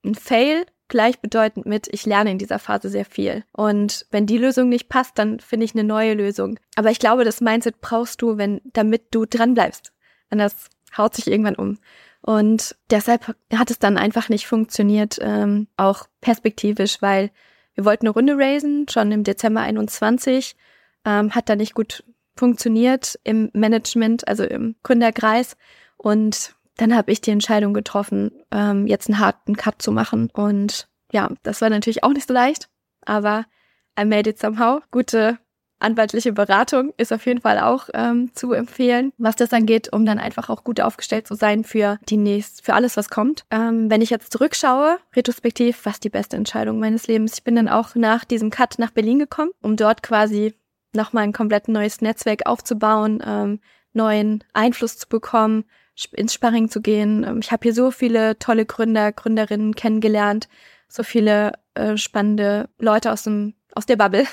[0.04, 3.43] ein Fail gleichbedeutend mit, ich lerne in dieser Phase sehr viel.
[3.52, 6.60] Und wenn die Lösung nicht passt, dann finde ich eine neue Lösung.
[6.75, 9.93] Aber ich glaube, das Mindset brauchst du, wenn, damit du dran bleibst.
[10.30, 11.78] Anders haut sich irgendwann um.
[12.21, 17.32] Und deshalb hat es dann einfach nicht funktioniert, ähm, auch perspektivisch, weil
[17.75, 20.55] wir wollten eine Runde raisen, schon im Dezember 21,
[21.05, 22.03] ähm, hat da nicht gut
[22.36, 25.55] funktioniert im Management, also im Gründerkreis.
[25.97, 30.29] Und dann habe ich die Entscheidung getroffen, ähm, jetzt einen harten Cut zu machen.
[30.34, 32.69] Und ja, das war natürlich auch nicht so leicht,
[33.05, 33.45] aber
[33.99, 34.82] I made it somehow.
[34.91, 35.38] Gute
[35.79, 40.19] anwaltliche Beratung ist auf jeden Fall auch ähm, zu empfehlen, was das angeht, um dann
[40.19, 43.45] einfach auch gut aufgestellt zu sein für die nächst, für alles, was kommt.
[43.49, 47.35] Ähm, wenn ich jetzt zurückschaue, retrospektiv, was die beste Entscheidung meines Lebens.
[47.35, 50.53] Ich bin dann auch nach diesem Cut nach Berlin gekommen, um dort quasi
[50.93, 53.59] nochmal ein komplett neues Netzwerk aufzubauen, ähm,
[53.93, 55.65] neuen Einfluss zu bekommen,
[56.13, 57.23] ins Sparring zu gehen.
[57.23, 60.47] Ähm, ich habe hier so viele tolle Gründer, Gründerinnen kennengelernt,
[60.87, 64.25] so viele äh, spannende Leute aus dem aus der Bubble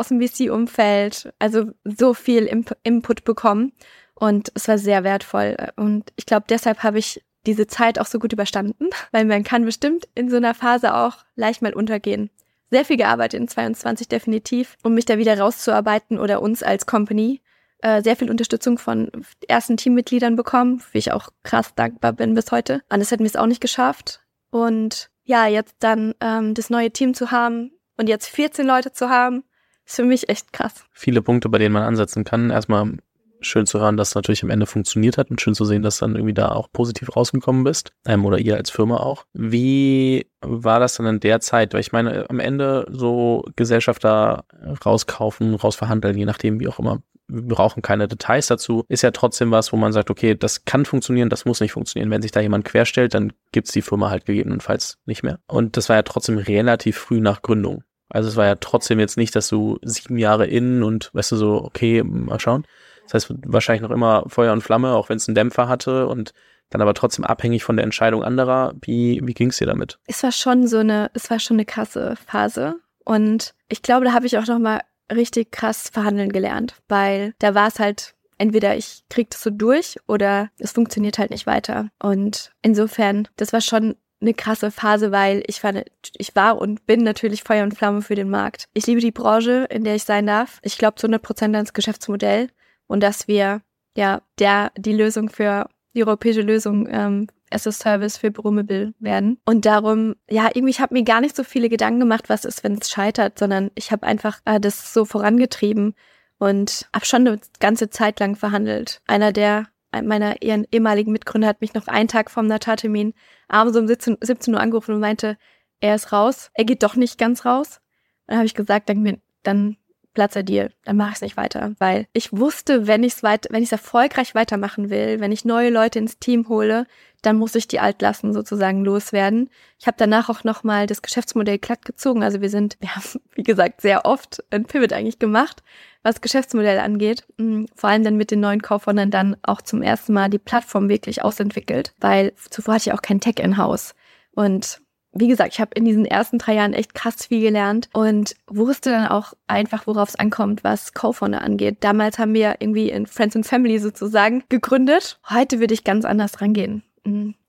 [0.00, 3.72] aus dem VC-Umfeld, also so viel Imp Input bekommen.
[4.14, 5.56] Und es war sehr wertvoll.
[5.76, 9.64] Und ich glaube, deshalb habe ich diese Zeit auch so gut überstanden, weil man kann
[9.64, 12.30] bestimmt in so einer Phase auch leicht mal untergehen.
[12.70, 17.40] Sehr viel gearbeitet in 22 definitiv, um mich da wieder rauszuarbeiten oder uns als Company.
[17.82, 19.10] Äh, sehr viel Unterstützung von
[19.48, 22.82] ersten Teammitgliedern bekommen, wie ich auch krass dankbar bin bis heute.
[22.88, 24.20] Anders hätten wir es auch nicht geschafft.
[24.50, 29.08] Und ja, jetzt dann ähm, das neue Team zu haben und jetzt 14 Leute zu
[29.08, 29.44] haben,
[29.90, 30.84] ist für mich echt krass.
[30.92, 32.50] Viele Punkte, bei denen man ansetzen kann.
[32.50, 32.92] Erstmal
[33.40, 35.98] schön zu hören, dass es natürlich am Ende funktioniert hat und schön zu sehen, dass
[35.98, 37.92] dann irgendwie da auch positiv rausgekommen bist.
[38.06, 39.24] Ähm, oder ihr als Firma auch.
[39.32, 41.72] Wie war das dann in der Zeit?
[41.72, 44.44] Weil ich meine, am Ende so Gesellschafter
[44.84, 47.02] rauskaufen, rausverhandeln, je nachdem, wie auch immer.
[47.32, 48.84] Wir brauchen keine Details dazu.
[48.88, 52.10] Ist ja trotzdem was, wo man sagt, okay, das kann funktionieren, das muss nicht funktionieren.
[52.10, 55.38] Wenn sich da jemand querstellt, dann gibt's die Firma halt gegebenenfalls nicht mehr.
[55.46, 57.84] Und das war ja trotzdem relativ früh nach Gründung.
[58.10, 61.36] Also es war ja trotzdem jetzt nicht, dass du sieben Jahre innen und weißt du
[61.36, 62.66] so, okay, mal schauen,
[63.04, 66.32] das heißt, wahrscheinlich noch immer Feuer und Flamme, auch wenn es einen Dämpfer hatte und
[66.70, 68.74] dann aber trotzdem abhängig von der Entscheidung anderer.
[68.80, 69.98] Wie, wie ging es dir damit?
[70.06, 72.76] Es war schon so eine, es war schon eine krasse Phase.
[73.04, 77.66] Und ich glaube, da habe ich auch nochmal richtig krass verhandeln gelernt, weil da war
[77.66, 81.90] es halt entweder ich krieg das so durch oder es funktioniert halt nicht weiter.
[82.02, 85.72] Und insofern, das war schon eine krasse Phase, weil ich war,
[86.16, 88.68] ich war und bin natürlich Feuer und Flamme für den Markt.
[88.74, 90.60] Ich liebe die Branche, in der ich sein darf.
[90.62, 92.48] Ich glaube zu 100 Prozent ans Geschäftsmodell
[92.86, 93.62] und dass wir
[93.96, 99.38] ja der die Lösung für die europäische Lösung ähm, as a Service für Büromobil werden.
[99.44, 102.62] Und darum, ja, irgendwie, ich habe mir gar nicht so viele Gedanken gemacht, was ist,
[102.62, 105.94] wenn es scheitert, sondern ich habe einfach äh, das so vorangetrieben
[106.38, 109.02] und habe schon eine ganze Zeit lang verhandelt.
[109.06, 113.14] Einer der meiner ehemaligen Mitgründer hat mich noch einen Tag vom Notartermin
[113.48, 115.36] abends um 17, 17 Uhr angerufen und meinte,
[115.80, 117.80] er ist raus, er geht doch nicht ganz raus.
[118.26, 119.76] Dann habe ich gesagt, dann, dann
[120.14, 123.22] Platz der Deal, dann mache ich es nicht weiter, weil ich wusste, wenn ich es
[123.22, 126.86] weit, wenn ich es erfolgreich weitermachen will, wenn ich neue Leute ins Team hole,
[127.22, 129.50] dann muss ich die Altlasten sozusagen loswerden.
[129.78, 132.22] Ich habe danach auch nochmal das Geschäftsmodell glatt gezogen.
[132.22, 135.62] Also wir sind, wir haben, wie gesagt, sehr oft ein Pivot eigentlich gemacht,
[136.02, 137.24] was Geschäftsmodell angeht.
[137.38, 140.88] Mm, vor allem dann mit den neuen Kaufhäusern dann auch zum ersten Mal die Plattform
[140.88, 143.94] wirklich ausentwickelt, weil zuvor hatte ich auch kein Tech in-house.
[144.32, 144.80] Und
[145.12, 148.90] wie gesagt, ich habe in diesen ersten drei Jahren echt krass viel gelernt und wusste
[148.90, 151.78] dann auch einfach, worauf es ankommt, was Co-Founder angeht.
[151.80, 155.18] Damals haben wir irgendwie in Friends and Family sozusagen gegründet.
[155.28, 156.84] Heute würde ich ganz anders rangehen.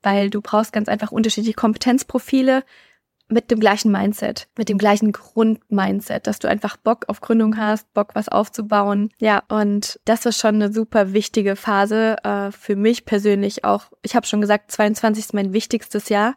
[0.02, 2.64] Weil du brauchst ganz einfach unterschiedliche Kompetenzprofile
[3.28, 7.92] mit dem gleichen Mindset, mit dem gleichen Grundmindset, dass du einfach Bock auf Gründung hast,
[7.94, 9.10] Bock was aufzubauen.
[9.18, 13.86] Ja, und das war schon eine super wichtige Phase äh, für mich persönlich auch.
[14.02, 16.34] Ich habe schon gesagt, 22 ist mein wichtigstes Jahr.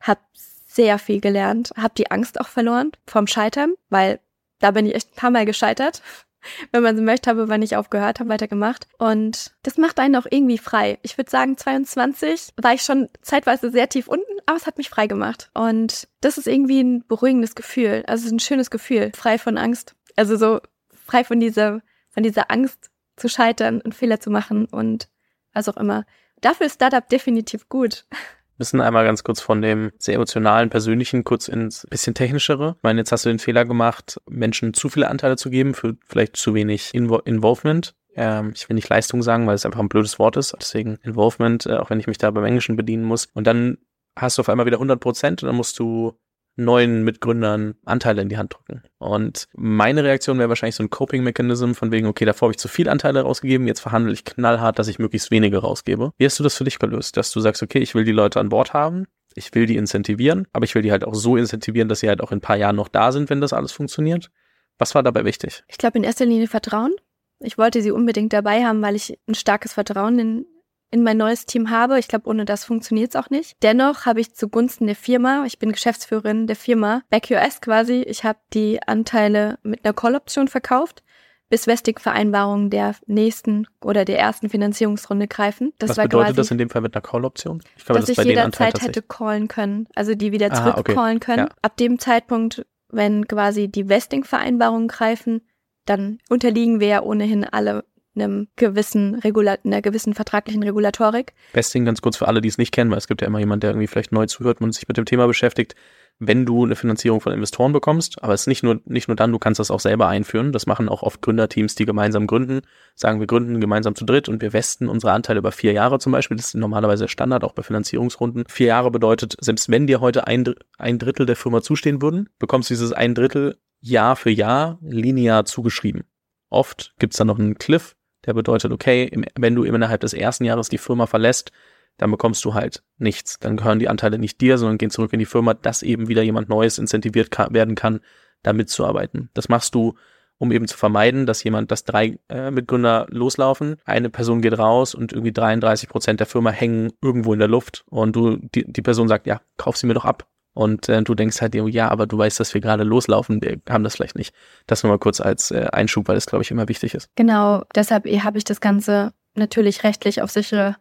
[0.00, 4.18] Hab sehr viel gelernt, habe die Angst auch verloren vom Scheitern, weil
[4.58, 6.02] da bin ich echt ein paar Mal gescheitert.
[6.72, 8.86] Wenn man so möchte, habe aber nicht aufgehört, habe weitergemacht.
[8.98, 10.98] Und das macht einen auch irgendwie frei.
[11.02, 14.90] Ich würde sagen, 22 war ich schon zeitweise sehr tief unten, aber es hat mich
[14.90, 15.50] frei gemacht.
[15.54, 18.04] Und das ist irgendwie ein beruhigendes Gefühl.
[18.06, 19.94] Also es ist ein schönes Gefühl, frei von Angst.
[20.16, 20.60] Also so
[21.06, 21.80] frei von dieser,
[22.10, 25.08] von dieser Angst zu scheitern und Fehler zu machen und
[25.52, 26.04] was auch immer.
[26.40, 28.06] Dafür ist Startup definitiv gut
[28.58, 32.74] müssen einmal ganz kurz von dem sehr emotionalen, persönlichen kurz ins bisschen technischere.
[32.76, 35.96] Ich meine, jetzt hast du den Fehler gemacht, Menschen zu viele Anteile zu geben für
[36.06, 37.94] vielleicht zu wenig Invo Involvement.
[38.16, 40.54] Ähm, ich will nicht Leistung sagen, weil es einfach ein blödes Wort ist.
[40.58, 43.28] Deswegen Involvement, äh, auch wenn ich mich da beim Englischen bedienen muss.
[43.34, 43.78] Und dann
[44.16, 46.16] hast du auf einmal wieder 100 Prozent und dann musst du
[46.56, 48.82] neuen Mitgründern Anteile in die Hand drücken.
[48.98, 52.68] Und meine Reaktion wäre wahrscheinlich so ein Coping-Mechanism von wegen, okay, davor habe ich zu
[52.68, 56.12] viel Anteile rausgegeben, jetzt verhandle ich knallhart, dass ich möglichst wenige rausgebe.
[56.16, 57.16] Wie hast du das für dich gelöst?
[57.16, 60.46] Dass du sagst, okay, ich will die Leute an Bord haben, ich will die incentivieren,
[60.52, 62.56] aber ich will die halt auch so incentivieren, dass sie halt auch in ein paar
[62.56, 64.30] Jahren noch da sind, wenn das alles funktioniert.
[64.78, 65.64] Was war dabei wichtig?
[65.68, 66.94] Ich glaube in erster Linie Vertrauen.
[67.40, 70.46] Ich wollte sie unbedingt dabei haben, weil ich ein starkes Vertrauen in
[70.94, 71.98] in mein neues Team habe.
[71.98, 73.56] Ich glaube, ohne das funktioniert es auch nicht.
[73.64, 78.38] Dennoch habe ich zugunsten der Firma, ich bin Geschäftsführerin der Firma, BackUS quasi, ich habe
[78.52, 81.02] die Anteile mit einer Call-Option verkauft
[81.48, 85.72] bis Vesting-Vereinbarungen der nächsten oder der ersten Finanzierungsrunde greifen.
[85.78, 87.60] Das Was bedeutet quasi, das in dem Fall mit einer Call-Option?
[87.76, 91.26] Ich glaube, dass das ich jederzeit hätte callen können, also die wieder zurückcallen okay.
[91.26, 91.46] können.
[91.48, 91.54] Ja.
[91.60, 95.42] Ab dem Zeitpunkt, wenn quasi die Vesting-Vereinbarungen greifen,
[95.86, 97.84] dann unterliegen wir ja ohnehin alle
[98.16, 101.34] einem gewissen Regula einer gewissen vertraglichen Regulatorik.
[101.52, 103.62] Besting ganz kurz für alle, die es nicht kennen, weil es gibt ja immer jemand,
[103.62, 105.74] der irgendwie vielleicht neu zuhört und sich mit dem Thema beschäftigt.
[106.20, 109.32] Wenn du eine Finanzierung von Investoren bekommst, aber es ist nicht nur, nicht nur dann,
[109.32, 110.52] du kannst das auch selber einführen.
[110.52, 112.60] Das machen auch oft Gründerteams, die gemeinsam gründen.
[112.94, 116.12] Sagen, wir gründen gemeinsam zu dritt und wir westen unsere Anteile über vier Jahre zum
[116.12, 116.36] Beispiel.
[116.36, 118.44] Das ist normalerweise Standard auch bei Finanzierungsrunden.
[118.48, 120.44] Vier Jahre bedeutet, selbst wenn dir heute ein,
[120.78, 125.44] ein Drittel der Firma zustehen würden, bekommst du dieses ein Drittel Jahr für Jahr linear
[125.44, 126.04] zugeschrieben.
[126.48, 127.96] Oft gibt's dann noch einen Cliff,
[128.26, 131.52] Der bedeutet, okay, im, wenn du innerhalb des ersten Jahres die Firma verlässt,
[131.96, 133.38] dann bekommst du halt nichts.
[133.38, 136.22] Dann gehören die Anteile nicht dir, sondern gehen zurück in die Firma, dass eben wieder
[136.22, 138.00] jemand Neues incentiviert ka werden kann,
[138.42, 139.30] da mitzuarbeiten.
[139.34, 139.94] Das machst du,
[140.38, 144.94] um eben zu vermeiden, dass jemand, dass drei äh, Mitgründer loslaufen, eine Person geht raus
[144.94, 148.82] und irgendwie 33 Prozent der Firma hängen irgendwo in der Luft und du, die, die
[148.82, 150.26] Person sagt, ja, kauf sie mir doch ab.
[150.54, 153.82] Und äh, du denkst halt, ja, aber du weißt, dass wir gerade loslaufen, wir haben
[153.84, 154.32] das vielleicht nicht.
[154.66, 157.10] Das nur mal kurz als äh, Einschub, weil das, glaube ich, immer wichtig ist.
[157.16, 160.76] Genau, deshalb habe ich das Ganze natürlich rechtlich auf sichere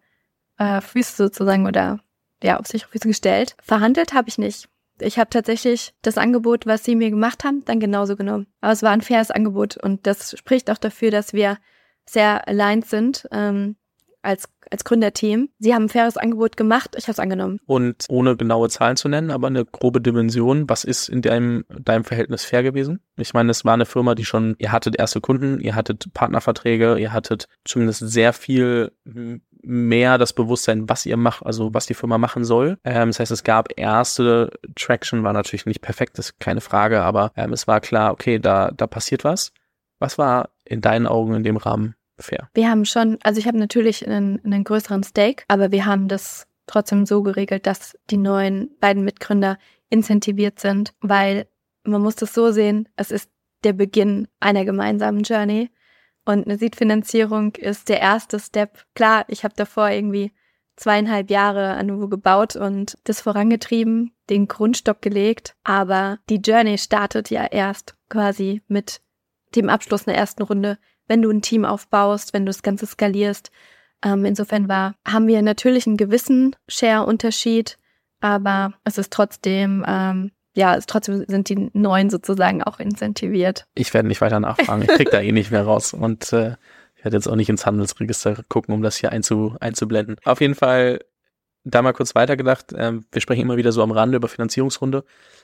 [0.60, 2.00] äh, Füße sozusagen oder
[2.44, 3.56] ja, auf sichere Füße gestellt.
[3.62, 4.70] Verhandelt habe ich nicht.
[5.00, 8.46] Ich habe tatsächlich das Angebot, was sie mir gemacht haben, dann genauso genommen.
[8.62, 11.58] Aber es war ein faires Angebot und das spricht auch dafür, dass wir
[12.06, 13.28] sehr aligned sind.
[13.32, 13.76] Ähm,
[14.24, 15.50] als, als Gründerteam.
[15.60, 17.60] Sie haben ein faires Angebot gemacht, ich habe es angenommen.
[17.66, 22.04] Und ohne genaue Zahlen zu nennen, aber eine grobe Dimension, was ist in deinem, deinem
[22.04, 23.02] Verhältnis fair gewesen?
[23.18, 26.98] Ich meine, es war eine Firma, die schon, ihr hattet erste Kunden, ihr hattet Partnerverträge,
[26.98, 28.92] ihr hattet zumindest sehr viel
[29.64, 32.78] mehr das Bewusstsein, was ihr macht, also was die Firma machen soll.
[32.84, 37.32] Ähm, das heißt, es gab erste Traction, war natürlich nicht perfekt, ist keine Frage, aber
[37.36, 39.54] ähm, es war klar, okay, da, da passiert was.
[40.00, 42.50] Was war in deinen Augen in dem Rahmen fair?
[42.54, 46.48] Wir haben schon, also ich habe natürlich einen, einen größeren Stake, aber wir haben das
[46.68, 49.58] trotzdem so geregelt, dass die neuen beiden Mitgründer
[49.90, 51.48] incentiviert sind, weil
[51.84, 53.30] man muss das so sehen, es ist
[53.64, 55.70] der Beginn einer gemeinsamen Journey
[56.26, 58.86] und eine Seed-Finanzierung ist der erste Step.
[58.96, 60.32] Klar, ich habe davor irgendwie
[60.76, 67.30] zweieinhalb Jahre an Nuvo gebaut und das vorangetrieben, den Grundstock gelegt, aber die Journey startet
[67.30, 69.02] ja erst quasi mit
[69.56, 73.52] dem Abschluss einer ersten Runde wenn du ein Team aufbaust, wenn du das Ganze skalierst.
[74.04, 77.78] Ähm, insofern war, haben wir natürlich einen gewissen Share-Unterschied,
[78.20, 83.66] aber es ist trotzdem, ähm, ja, es trotzdem sind die Neuen sozusagen auch incentiviert.
[83.76, 84.84] Ich werde nicht weiter nachfragen.
[84.84, 85.94] Ich krieg da eh nicht mehr raus.
[85.94, 86.56] Und äh,
[86.96, 90.18] ich werde jetzt auch nicht ins Handelsregister gucken, um das hier einzu, einzublenden.
[90.26, 91.00] Auf jeden Fall
[91.64, 92.74] da mal kurz weitergedacht.
[92.76, 95.04] Ähm, wir sprechen immer wieder so am Rande über Finanzierungsrunde.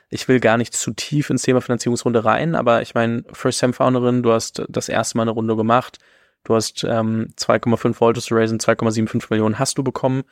[0.10, 4.32] Ich will gar nicht zu tief ins Thema Finanzierungsrunde rein, aber ich meine, First-Time-Founderin, du
[4.32, 5.99] hast das erste Mal eine Runde gemacht.
[6.43, 10.23] Du hast ähm, 2,5 wolltest du raisen, 2,75 Millionen hast du bekommen.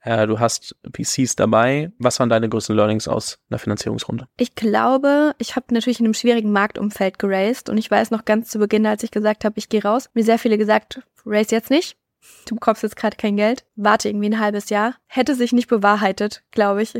[0.00, 1.90] Äh, du hast PCs dabei.
[1.98, 4.28] Was waren deine größten Learnings aus einer Finanzierungsrunde?
[4.36, 8.48] Ich glaube, ich habe natürlich in einem schwierigen Marktumfeld geraced und ich weiß noch ganz
[8.48, 11.70] zu Beginn, als ich gesagt habe, ich gehe raus, mir sehr viele gesagt, race jetzt
[11.70, 11.97] nicht
[12.46, 14.96] du bekommst jetzt gerade kein Geld, warte irgendwie ein halbes Jahr.
[15.06, 16.94] Hätte sich nicht bewahrheitet, glaube ich.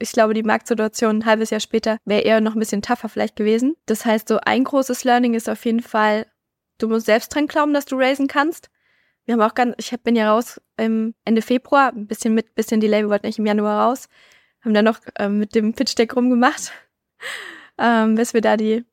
[0.00, 3.36] Ich glaube, die Marktsituation ein halbes Jahr später wäre eher noch ein bisschen tougher vielleicht
[3.36, 3.76] gewesen.
[3.86, 6.26] Das heißt, so ein großes Learning ist auf jeden Fall,
[6.78, 8.68] du musst selbst dran glauben, dass du raisen kannst.
[9.24, 12.80] Wir haben auch ganz, ich bin ja raus im Ende Februar, ein bisschen mit, bisschen
[12.80, 14.08] Delay, wir wollten nicht im Januar raus.
[14.62, 16.72] Haben dann noch ähm, mit dem Pitch Deck rumgemacht,
[17.78, 18.84] ähm, bis wir da die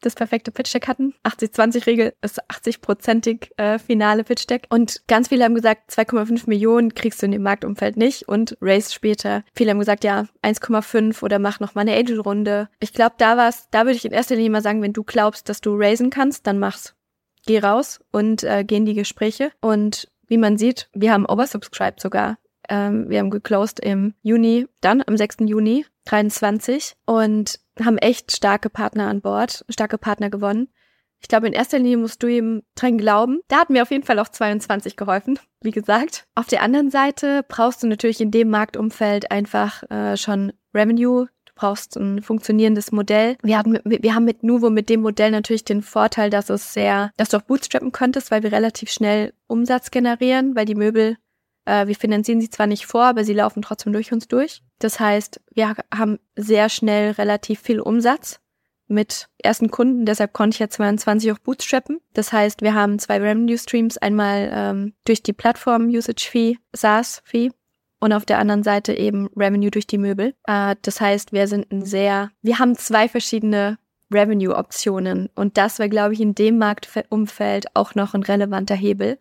[0.00, 1.14] das perfekte Pitch-Deck hatten.
[1.24, 4.66] 80-20-Regel ist 80-prozentig äh, finale Pitch-Deck.
[4.70, 8.92] Und ganz viele haben gesagt, 2,5 Millionen kriegst du in dem Marktumfeld nicht und race
[8.92, 9.44] später.
[9.54, 12.68] Viele haben gesagt, ja, 1,5 oder mach noch mal eine Angel-Runde.
[12.80, 15.48] Ich glaube, da war's, da würde ich in erster Linie mal sagen, wenn du glaubst,
[15.48, 16.94] dass du raisen kannst, dann mach's.
[17.46, 19.50] Geh raus und äh, geh in die Gespräche.
[19.60, 22.38] Und wie man sieht, wir haben oversubscribed sogar.
[22.68, 25.38] Ähm, wir haben geclosed im Juni, dann am 6.
[25.40, 30.68] Juni 23 und haben echt starke Partner an Bord, starke Partner gewonnen.
[31.22, 33.40] Ich glaube, in erster Linie musst du ihm dran glauben.
[33.48, 36.24] Da hat mir auf jeden Fall auch 22 geholfen, wie gesagt.
[36.34, 41.26] Auf der anderen Seite brauchst du natürlich in dem Marktumfeld einfach äh, schon Revenue.
[41.44, 43.36] Du brauchst ein funktionierendes Modell.
[43.42, 47.10] Wir haben, wir haben mit Nuvo mit dem Modell natürlich den Vorteil, dass es sehr,
[47.18, 51.16] dass du auch bootstrappen könntest, weil wir relativ schnell Umsatz generieren, weil die Möbel
[51.66, 54.62] wir finanzieren sie zwar nicht vor, aber sie laufen trotzdem durch uns durch.
[54.78, 58.40] Das heißt, wir haben sehr schnell relativ viel Umsatz
[58.90, 62.00] mit ersten Kunden, deshalb konnte ich ja 22 auch bootstrappen.
[62.12, 67.22] Das heißt, wir haben zwei Revenue Streams, einmal ähm, durch die Plattform Usage Fee, SaaS
[67.24, 67.50] Fee
[68.00, 70.34] und auf der anderen Seite eben Revenue durch die Möbel.
[70.44, 73.78] Äh, das heißt, wir sind ein sehr, wir haben zwei verschiedene
[74.12, 79.18] Revenue-Optionen und das wäre, glaube ich, in dem Marktumfeld auch noch ein relevanter Hebel.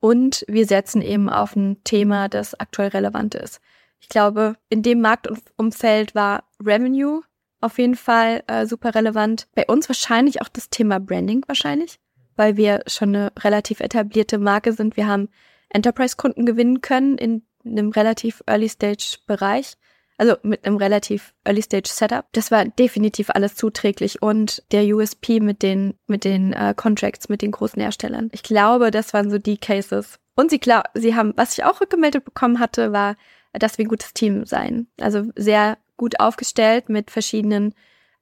[0.00, 3.60] Und wir setzen eben auf ein Thema, das aktuell relevant ist.
[4.00, 7.22] Ich glaube, in dem Marktumfeld war Revenue
[7.60, 9.48] auf jeden Fall äh, super relevant.
[9.54, 11.98] Bei uns wahrscheinlich auch das Thema Branding wahrscheinlich,
[12.36, 14.96] weil wir schon eine relativ etablierte Marke sind.
[14.96, 15.28] Wir haben
[15.70, 19.74] Enterprise-Kunden gewinnen können in einem relativ Early-Stage-Bereich
[20.18, 22.26] also mit einem relativ Early Stage Setup.
[22.32, 27.40] Das war definitiv alles zuträglich und der USP mit den mit den äh, Contracts mit
[27.40, 28.28] den großen Herstellern.
[28.32, 30.18] Ich glaube, das waren so die Cases.
[30.34, 33.16] Und sie klar, sie haben, was ich auch rückgemeldet bekommen hatte, war,
[33.52, 34.88] dass wir ein gutes Team seien.
[35.00, 37.74] Also sehr gut aufgestellt mit verschiedenen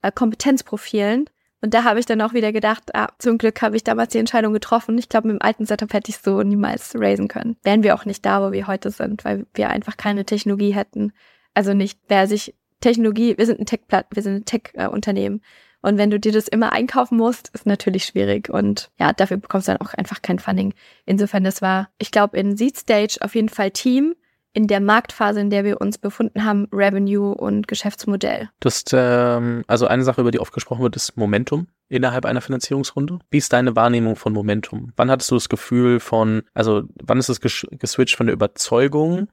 [0.02, 1.26] äh, Kompetenzprofilen,
[1.62, 4.18] Und da habe ich dann auch wieder gedacht, ah, zum Glück habe ich damals die
[4.18, 4.98] Entscheidung getroffen.
[4.98, 7.56] Ich glaube, mit dem alten Setup hätte ich so niemals raisen können.
[7.62, 11.12] Wären wir auch nicht da, wo wir heute sind, weil wir einfach keine Technologie hätten.
[11.56, 15.40] Also nicht, wer sich Technologie, wir sind ein Tech, wir sind ein Tech-Unternehmen.
[15.80, 18.50] Und wenn du dir das immer einkaufen musst, ist natürlich schwierig.
[18.50, 20.74] Und ja, dafür bekommst du dann auch einfach kein Funding.
[21.06, 24.14] Insofern, das war, ich glaube, in Seed Stage auf jeden Fall Team,
[24.52, 28.50] in der Marktphase, in der wir uns befunden haben, Revenue und Geschäftsmodell.
[28.60, 32.40] Das ist, ähm, also eine Sache, über die oft gesprochen wird, ist Momentum innerhalb einer
[32.40, 33.18] Finanzierungsrunde.
[33.30, 34.92] Wie ist deine Wahrnehmung von Momentum?
[34.96, 39.28] Wann hattest du das Gefühl von, also wann ist es geswitcht von der Überzeugung,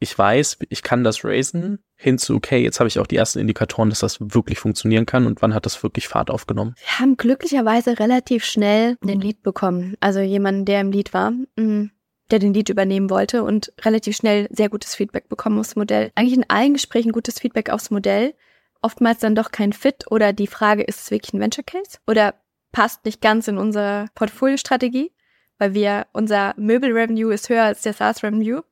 [0.00, 3.40] ich weiß, ich kann das raisen, hin zu, okay, jetzt habe ich auch die ersten
[3.40, 6.74] Indikatoren, dass das wirklich funktionieren kann und wann hat das wirklich Fahrt aufgenommen?
[6.78, 9.96] Wir haben glücklicherweise relativ schnell den Lead bekommen.
[10.00, 11.32] Also jemanden, der im Lead war.
[11.56, 11.90] Mhm
[12.30, 16.12] der den Lead übernehmen wollte und relativ schnell sehr gutes Feedback bekommen aufs Modell.
[16.14, 18.34] Eigentlich in allen Gesprächen gutes Feedback aufs Modell.
[18.82, 22.34] Oftmals dann doch kein Fit oder die Frage, ist es wirklich ein Venture Case oder
[22.70, 25.10] passt nicht ganz in unsere Portfoliostrategie,
[25.58, 28.62] weil wir, unser Möbel-Revenue ist höher als der SaaS-Revenue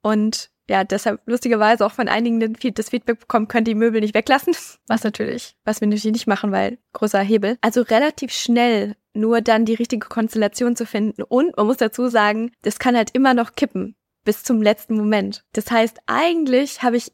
[0.00, 4.54] und ja, deshalb lustigerweise auch von einigen das Feedback bekommen, könnt die Möbel nicht weglassen.
[4.86, 7.56] Was natürlich, was wir natürlich nicht machen, weil großer Hebel.
[7.60, 11.22] Also relativ schnell nur dann die richtige Konstellation zu finden.
[11.22, 13.94] Und man muss dazu sagen, das kann halt immer noch kippen
[14.24, 15.44] bis zum letzten Moment.
[15.52, 17.12] Das heißt, eigentlich habe ich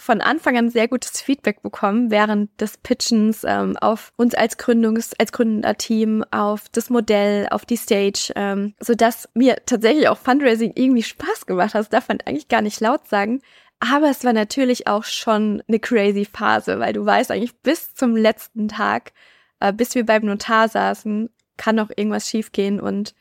[0.00, 5.12] von Anfang an sehr gutes Feedback bekommen während des Pitchens ähm, auf uns als Gründungs
[5.18, 10.72] als Gründerteam, auf das Modell, auf die Stage, ähm, so dass mir tatsächlich auch Fundraising
[10.74, 11.80] irgendwie Spaß gemacht hat.
[11.80, 13.42] Das darf man eigentlich gar nicht laut sagen.
[13.80, 18.16] Aber es war natürlich auch schon eine crazy Phase, weil du weißt eigentlich bis zum
[18.16, 19.12] letzten Tag,
[19.60, 23.14] äh, bis wir beim Notar saßen, kann noch irgendwas schiefgehen und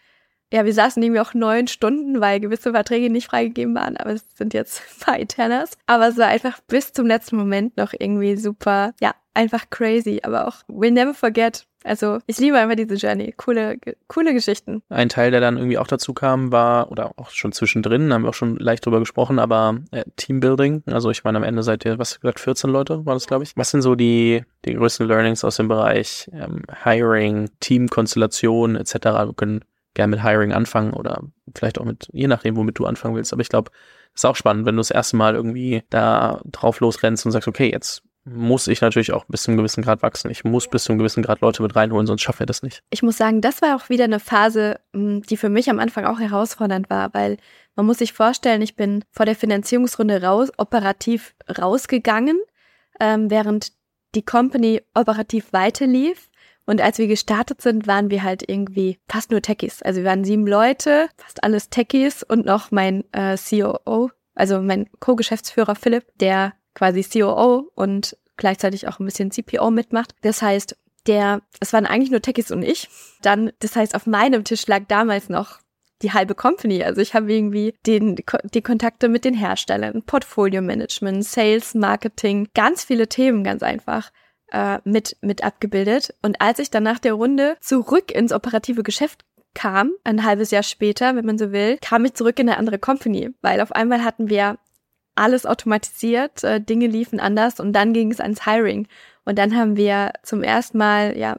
[0.52, 4.26] ja, wir saßen irgendwie auch neun Stunden, weil gewisse Verträge nicht freigegeben waren, aber es
[4.36, 5.72] sind jetzt bei Tenners.
[5.86, 10.48] Aber es war einfach bis zum letzten Moment noch irgendwie super, ja, einfach crazy, aber
[10.48, 11.66] auch we'll never forget.
[11.86, 13.34] Also ich liebe einfach diese Journey.
[13.38, 13.78] Coole,
[14.10, 14.84] coole Geschichten.
[14.90, 18.30] Ein Teil, der dann irgendwie auch dazu kam, war, oder auch schon zwischendrin, haben wir
[18.30, 20.84] auch schon leicht drüber gesprochen, aber äh, Teambuilding.
[20.88, 23.56] Also ich meine, am Ende seid ihr, was gesagt, 14 Leute war das, glaube ich.
[23.56, 28.96] Was sind so die, die größten Learnings aus dem Bereich ähm, Hiring, Teamkonstellation etc.?
[28.96, 29.62] Wir können
[30.00, 31.22] gerne mit Hiring anfangen oder
[31.54, 33.34] vielleicht auch mit, je nachdem, womit du anfangen willst.
[33.34, 33.70] Aber ich glaube,
[34.16, 37.70] ist auch spannend, wenn du das erste Mal irgendwie da drauf losrennst und sagst, okay,
[37.70, 40.32] jetzt muss ich natürlich auch bis zu einem gewissen Grad wachsen.
[40.32, 42.82] Ich muss bis zu einem gewissen Grad Leute mit reinholen, sonst schaffen wir das nicht.
[42.92, 46.06] Ich muss sagen, das war auch wieder eine Phase, hm, die für mich am Anfang
[46.06, 47.38] auch herausfordernd war, weil
[47.76, 52.40] man muss sich vorstellen, ich bin vor der Finanzierungsrunde raus, operativ rausgegangen,
[53.02, 53.74] ähm, während
[54.16, 56.30] die Company operativ weiterlief.
[56.70, 59.82] Und als wir gestartet sind, waren wir halt irgendwie fast nur Techies.
[59.82, 64.88] Also wir waren sieben Leute, fast alles Techies und noch mein äh, COO, also mein
[65.00, 70.14] Co-Geschäftsführer Philipp, der quasi COO und gleichzeitig auch ein bisschen CPO mitmacht.
[70.22, 72.88] Das heißt, der, es waren eigentlich nur Techies und ich.
[73.24, 75.58] Dann, das heißt, auf meinem Tisch lag damals noch
[76.04, 76.84] die halbe Company.
[76.84, 78.16] Also ich habe irgendwie den,
[78.54, 84.12] die Kontakte mit den Herstellern, Portfolio Management, Sales, Marketing, ganz viele Themen ganz einfach
[84.52, 86.14] äh, mit, mit abgebildet.
[86.22, 90.64] Und als ich dann nach der Runde zurück ins operative Geschäft kam, ein halbes Jahr
[90.64, 94.04] später, wenn man so will, kam ich zurück in eine andere Company, weil auf einmal
[94.04, 94.58] hatten wir
[95.16, 98.88] alles automatisiert, äh, Dinge liefen anders und dann ging es ans Hiring.
[99.26, 101.36] Und dann haben wir zum ersten Mal, ja,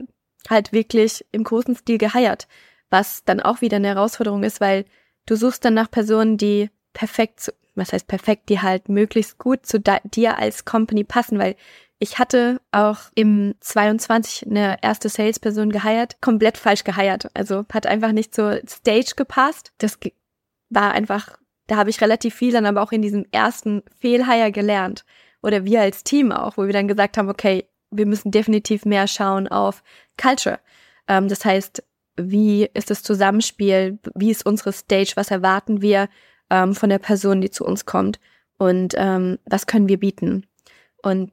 [0.48, 2.46] halt wirklich im großen Stil geheiert,
[2.90, 4.84] was dann auch wieder eine Herausforderung ist, weil
[5.26, 9.80] du suchst dann nach Personen, die perfekt, was heißt perfekt, die halt möglichst gut zu
[9.80, 11.56] dir als Company passen, weil
[12.00, 17.30] ich hatte auch im 22 eine erste Salesperson geheiert, komplett falsch geheiert.
[17.34, 19.72] Also hat einfach nicht zur Stage gepasst.
[19.78, 19.98] Das
[20.70, 21.38] war einfach
[21.70, 25.04] da habe ich relativ viel dann aber auch in diesem ersten Fehlhire gelernt.
[25.40, 29.06] Oder wir als Team auch, wo wir dann gesagt haben, okay, wir müssen definitiv mehr
[29.06, 29.84] schauen auf
[30.20, 30.58] Culture.
[31.06, 31.84] Ähm, das heißt,
[32.16, 34.00] wie ist das Zusammenspiel?
[34.16, 35.12] Wie ist unsere Stage?
[35.14, 36.08] Was erwarten wir
[36.50, 38.18] ähm, von der Person, die zu uns kommt?
[38.58, 40.46] Und ähm, was können wir bieten?
[41.02, 41.30] Und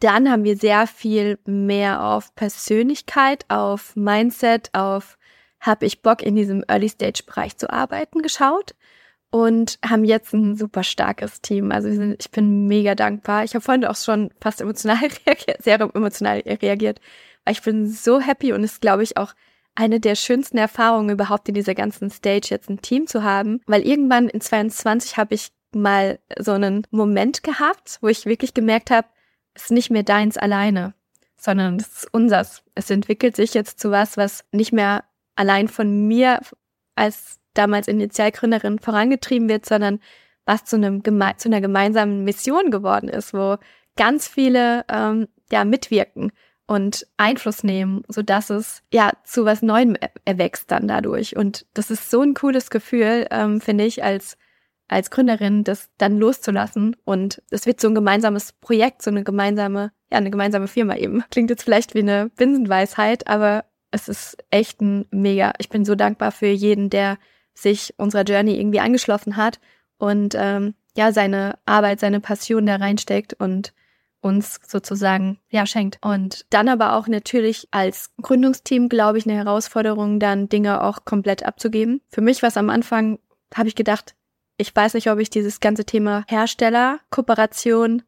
[0.00, 5.18] dann haben wir sehr viel mehr auf Persönlichkeit, auf Mindset, auf
[5.60, 8.74] habe ich Bock in diesem Early Stage Bereich zu arbeiten geschaut
[9.30, 11.70] und haben jetzt ein super starkes Team.
[11.70, 13.44] Also sind, ich bin mega dankbar.
[13.44, 14.96] Ich habe vorhin auch schon fast emotional
[15.26, 17.00] reagiert, sehr emotional reagiert,
[17.44, 19.34] weil ich bin so happy und ist, glaube ich, auch
[19.74, 23.86] eine der schönsten Erfahrungen überhaupt in dieser ganzen Stage jetzt ein Team zu haben, weil
[23.86, 29.06] irgendwann in 22 habe ich mal so einen Moment gehabt, wo ich wirklich gemerkt habe,
[29.54, 30.94] ist nicht mehr deins alleine,
[31.36, 32.62] sondern es ist unsers.
[32.74, 35.04] Es entwickelt sich jetzt zu was, was nicht mehr
[35.36, 36.40] allein von mir
[36.94, 40.00] als damals Initialgründerin vorangetrieben wird, sondern
[40.44, 43.56] was zu, einem zu einer gemeinsamen Mission geworden ist, wo
[43.96, 46.32] ganz viele ähm, ja mitwirken
[46.66, 51.36] und Einfluss nehmen, so dass es ja zu was Neuem erwächst dann dadurch.
[51.36, 54.36] Und das ist so ein cooles Gefühl, ähm, finde ich, als
[54.90, 56.96] als Gründerin, das dann loszulassen.
[57.04, 61.22] Und es wird so ein gemeinsames Projekt, so eine gemeinsame, ja, eine gemeinsame Firma eben.
[61.30, 65.52] Klingt jetzt vielleicht wie eine Binsenweisheit, aber es ist echt ein mega.
[65.58, 67.18] Ich bin so dankbar für jeden, der
[67.54, 69.60] sich unserer Journey irgendwie angeschlossen hat
[69.98, 73.72] und ähm, ja, seine Arbeit, seine Passion da reinsteckt und
[74.20, 75.98] uns sozusagen ja schenkt.
[76.02, 81.44] Und dann aber auch natürlich als Gründungsteam, glaube ich, eine Herausforderung, dann Dinge auch komplett
[81.44, 82.00] abzugeben.
[82.08, 83.18] Für mich war es am Anfang,
[83.54, 84.14] habe ich gedacht,
[84.60, 88.02] ich weiß nicht, ob ich dieses ganze Thema Hersteller, Kooperation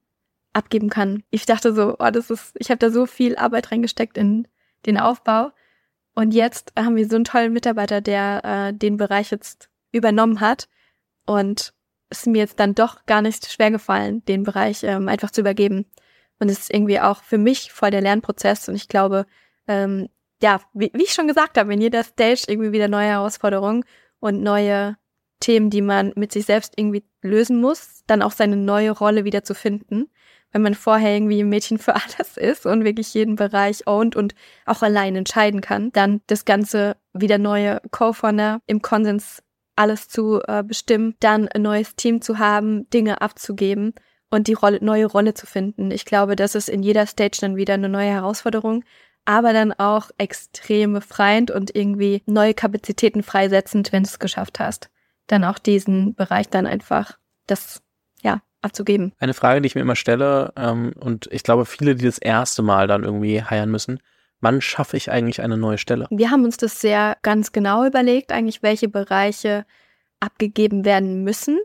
[0.53, 1.23] abgeben kann.
[1.31, 4.47] Ich dachte so, oh, das ist, ich habe da so viel Arbeit reingesteckt in
[4.85, 5.53] den Aufbau.
[6.15, 10.69] Und jetzt haben wir so einen tollen Mitarbeiter, der äh, den Bereich jetzt übernommen hat.
[11.25, 11.73] Und
[12.11, 15.41] es ist mir jetzt dann doch gar nicht schwer gefallen, den Bereich ähm, einfach zu
[15.41, 15.87] übergeben.
[16.39, 18.69] Und es ist irgendwie auch für mich voll der Lernprozess.
[18.69, 19.25] Und ich glaube,
[19.67, 20.11] ähm,
[20.43, 23.85] ja, wie, wie ich schon gesagt habe, in jeder Stage irgendwie wieder neue Herausforderungen
[24.21, 24.99] und neue
[25.43, 29.43] Themen, die man mit sich selbst irgendwie lösen muss, dann auch seine neue Rolle wieder
[29.43, 30.09] zu finden.
[30.53, 34.35] Wenn man vorher irgendwie ein Mädchen für alles ist und wirklich jeden Bereich ownt und
[34.65, 39.43] auch allein entscheiden kann, dann das Ganze wieder neue Co-Founder im Konsens
[39.75, 43.95] alles zu äh, bestimmen, dann ein neues Team zu haben, Dinge abzugeben
[44.31, 45.91] und die Rolle, neue Rolle zu finden.
[45.91, 48.85] Ich glaube, das ist in jeder Stage dann wieder eine neue Herausforderung,
[49.25, 54.92] aber dann auch extrem befreiend und irgendwie neue Kapazitäten freisetzend, wenn du es geschafft hast.
[55.33, 57.17] Dann auch diesen Bereich dann einfach
[57.47, 57.81] das,
[58.23, 59.15] ja, abzugeben.
[59.19, 62.61] Eine Frage, die ich mir immer stelle, ähm, und ich glaube, viele, die das erste
[62.61, 64.01] Mal dann irgendwie heiern müssen,
[64.43, 66.07] wann schaffe ich eigentlich eine neue Stelle?
[66.11, 69.65] Wir haben uns das sehr ganz genau überlegt, eigentlich welche Bereiche
[70.21, 71.59] abgegeben werden müssen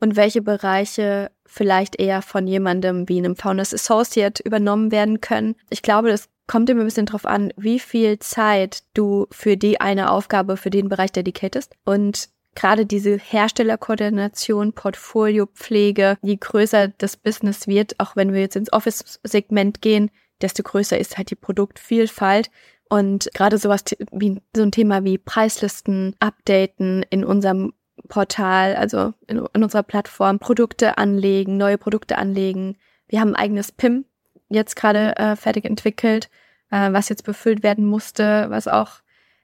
[0.00, 5.56] und welche Bereiche vielleicht eher von jemandem wie einem Founders Associate übernommen werden können.
[5.68, 9.80] Ich glaube, das kommt immer ein bisschen drauf an, wie viel Zeit du für die
[9.80, 11.74] eine Aufgabe, für den Bereich dedicatest.
[11.84, 18.72] Und gerade diese Herstellerkoordination, Portfoliopflege, je größer das Business wird, auch wenn wir jetzt ins
[18.72, 22.50] Office-Segment gehen, desto größer ist halt die Produktvielfalt.
[22.88, 27.72] Und gerade sowas wie so ein Thema wie Preislisten updaten in unserem
[28.08, 32.76] Portal, also in, in unserer Plattform, Produkte anlegen, neue Produkte anlegen.
[33.06, 34.06] Wir haben ein eigenes PIM
[34.50, 36.28] jetzt gerade äh, fertig entwickelt,
[36.70, 39.00] äh, was jetzt befüllt werden musste, was auch,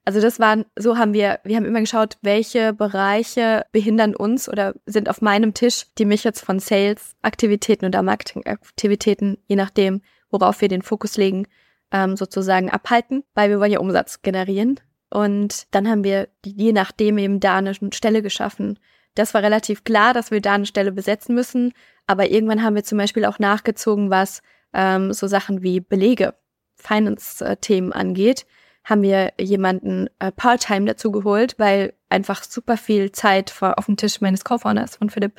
[0.06, 4.74] also das waren, so haben wir, wir haben immer geschaut, welche Bereiche behindern uns oder
[4.86, 10.68] sind auf meinem Tisch, die mich jetzt von Sales-Aktivitäten oder Marketing-Aktivitäten, je nachdem, worauf wir
[10.68, 11.48] den Fokus legen,
[11.90, 14.78] ähm, sozusagen abhalten, weil wir wollen ja Umsatz generieren.
[15.10, 18.78] Und dann haben wir je nachdem eben da eine Stelle geschaffen.
[19.16, 21.72] Das war relativ klar, dass wir da eine Stelle besetzen müssen.
[22.06, 24.40] Aber irgendwann haben wir zum Beispiel auch nachgezogen, was
[24.72, 26.34] ähm, so Sachen wie Belege,
[26.76, 28.46] Finance-Themen angeht,
[28.86, 33.96] haben wir jemanden äh, Part-Time dazu geholt, weil einfach super viel Zeit vor, auf dem
[33.96, 35.32] Tisch meines Co-Founders von Philipp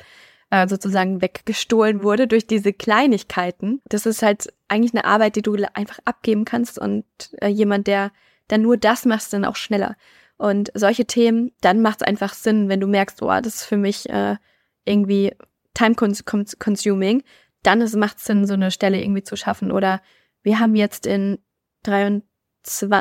[0.50, 3.80] äh, sozusagen weggestohlen wurde durch diese Kleinigkeiten.
[3.88, 7.04] Das ist halt eigentlich eine Arbeit, die du einfach abgeben kannst und
[7.40, 8.12] äh, jemand, der
[8.48, 9.96] dann nur das machst, dann auch schneller.
[10.36, 13.78] Und solche Themen, dann macht es einfach Sinn, wenn du merkst, oh, das ist für
[13.78, 14.36] mich äh,
[14.84, 15.34] irgendwie
[15.72, 17.22] time-consuming,
[17.62, 19.72] dann macht es Sinn, so eine Stelle irgendwie zu schaffen.
[19.72, 20.02] Oder
[20.42, 21.38] wir haben jetzt in
[21.84, 22.27] 23,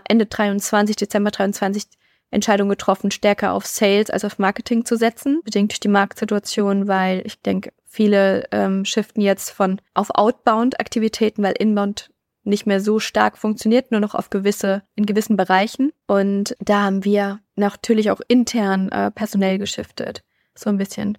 [0.07, 1.85] Ende 23, Dezember 23
[2.29, 7.21] Entscheidung getroffen, stärker auf Sales als auf Marketing zu setzen, bedingt durch die Marktsituation, weil
[7.25, 12.09] ich denke, viele ähm, shiften jetzt von auf Outbound-Aktivitäten, weil Inbound
[12.43, 15.91] nicht mehr so stark funktioniert, nur noch auf gewisse, in gewissen Bereichen.
[16.05, 20.23] Und da haben wir natürlich auch intern äh, personell geschiftet.
[20.55, 21.17] So ein bisschen.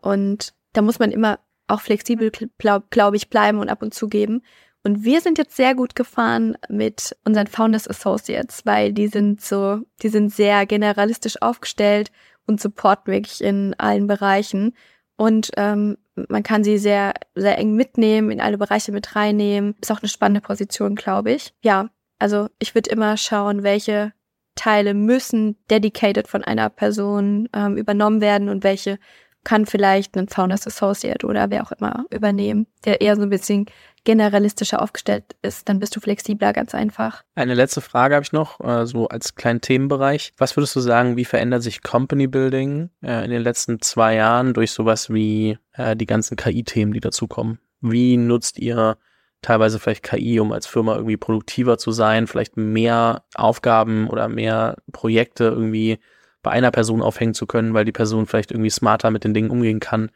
[0.00, 4.08] Und da muss man immer auch flexibel, glaube glaub ich, bleiben und ab und zu
[4.08, 4.42] geben.
[4.84, 9.80] Und wir sind jetzt sehr gut gefahren mit unseren Founders Associates, weil die sind so,
[10.02, 12.10] die sind sehr generalistisch aufgestellt
[12.46, 14.74] und supporten wirklich in allen Bereichen.
[15.16, 15.98] Und ähm,
[16.28, 19.74] man kann sie sehr, sehr eng mitnehmen, in alle Bereiche mit reinnehmen.
[19.80, 21.52] Ist auch eine spannende Position, glaube ich.
[21.62, 24.12] Ja, also ich würde immer schauen, welche
[24.54, 28.98] Teile müssen dedicated von einer Person ähm, übernommen werden und welche
[29.44, 33.66] kann vielleicht ein Founders Associate oder wer auch immer übernehmen, der eher so ein bisschen
[34.08, 37.24] generalistischer aufgestellt ist, dann bist du flexibler, ganz einfach.
[37.34, 40.32] Eine letzte Frage habe ich noch, äh, so als kleinen Themenbereich.
[40.38, 44.54] Was würdest du sagen, wie verändert sich Company Building äh, in den letzten zwei Jahren
[44.54, 47.58] durch sowas wie äh, die ganzen KI-Themen, die dazukommen?
[47.82, 48.96] Wie nutzt ihr
[49.42, 54.76] teilweise vielleicht KI, um als Firma irgendwie produktiver zu sein, vielleicht mehr Aufgaben oder mehr
[54.90, 55.98] Projekte irgendwie
[56.42, 59.50] bei einer Person aufhängen zu können, weil die Person vielleicht irgendwie smarter mit den Dingen
[59.50, 60.10] umgehen kann?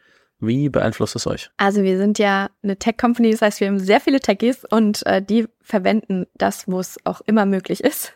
[0.45, 1.49] Wie beeinflusst es euch?
[1.57, 5.21] Also wir sind ja eine Tech-Company, das heißt, wir haben sehr viele Techies und äh,
[5.21, 8.13] die verwenden das, wo es auch immer möglich ist.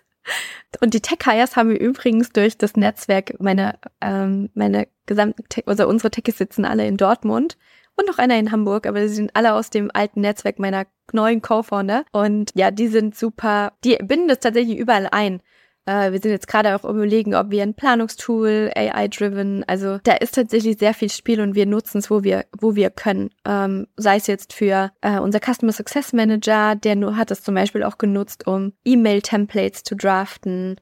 [0.81, 5.87] Und die Tech-Hires haben wir übrigens durch das Netzwerk, meine, ähm, meine gesamten, Tech, also
[5.87, 7.57] unsere Techies sitzen alle in Dortmund
[7.95, 11.41] und noch einer in Hamburg, aber sie sind alle aus dem alten Netzwerk meiner neuen
[11.41, 12.03] Co-Founder.
[12.11, 15.41] Und ja, die sind super, die binden das tatsächlich überall ein.
[15.87, 20.35] Äh, wir sind jetzt gerade auch überlegen, ob wir ein Planungstool, AI-driven, also da ist
[20.35, 23.29] tatsächlich sehr viel Spiel und wir nutzen es, wo wir, wo wir können.
[23.45, 27.55] Ähm, sei es jetzt für äh, unser Customer Success Manager, der nur hat es zum
[27.55, 30.75] Beispiel auch genutzt, um E-Mail-Templates zu draften.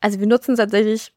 [0.00, 1.12] Also wir nutzen es tatsächlich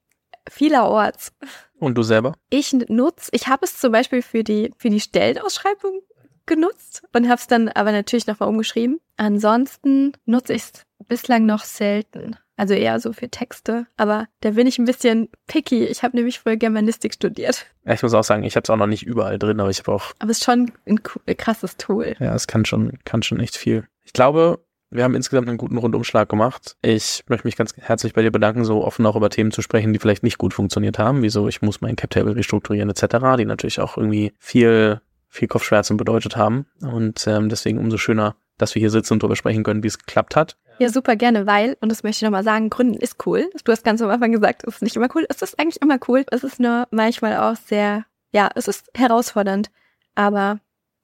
[0.49, 1.31] vielerorts.
[1.77, 2.33] Und du selber?
[2.49, 6.01] Ich nutze, ich habe es zum Beispiel für die, für die Stellenausschreibung
[6.47, 8.99] genutzt und habe es dann aber natürlich nochmal umgeschrieben.
[9.17, 12.37] Ansonsten nutze ich es bislang noch selten.
[12.57, 13.87] Also eher so für Texte.
[13.97, 15.85] Aber da bin ich ein bisschen picky.
[15.85, 17.65] Ich habe nämlich früher Germanistik studiert.
[17.85, 19.79] Ja, ich muss auch sagen, ich habe es auch noch nicht überall drin, aber ich
[19.79, 20.13] habe auch.
[20.19, 21.01] Aber es ist schon ein,
[21.37, 22.15] krasses Tool.
[22.19, 23.87] Ja, es kann schon, kann schon echt viel.
[24.03, 26.77] Ich glaube, wir haben insgesamt einen guten Rundumschlag gemacht.
[26.81, 29.91] Ich möchte mich ganz herzlich bei dir bedanken, so offen auch über Themen zu sprechen,
[29.93, 33.79] die vielleicht nicht gut funktioniert haben, wieso ich muss mein Cap-Table restrukturieren etc., die natürlich
[33.79, 36.67] auch irgendwie viel, viel Kopfschmerzen bedeutet haben.
[36.81, 39.99] Und ähm, deswegen umso schöner, dass wir hier sitzen und darüber sprechen können, wie es
[39.99, 40.57] geklappt hat.
[40.77, 43.49] Ja, super gerne, weil, und das möchte ich nochmal sagen, Gründen ist cool.
[43.63, 45.25] Du hast ganz am Anfang gesagt, es ist nicht immer cool.
[45.29, 46.25] Es ist eigentlich immer cool.
[46.31, 49.71] Es ist nur manchmal auch sehr, ja, es ist herausfordernd,
[50.15, 50.59] aber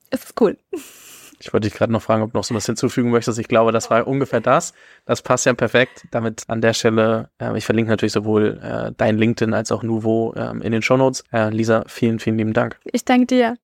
[0.09, 0.57] es ist cool.
[1.39, 3.39] Ich wollte dich gerade noch fragen, ob du noch so was hinzufügen möchtest.
[3.39, 4.73] Ich glaube, das war ungefähr das.
[5.05, 6.05] Das passt ja perfekt.
[6.11, 10.33] Damit an der Stelle, äh, ich verlinke natürlich sowohl äh, dein LinkedIn als auch Nuvo
[10.35, 11.23] äh, in den Shownotes.
[11.31, 12.77] Äh, Lisa, vielen, vielen lieben Dank.
[12.83, 13.57] Ich danke dir.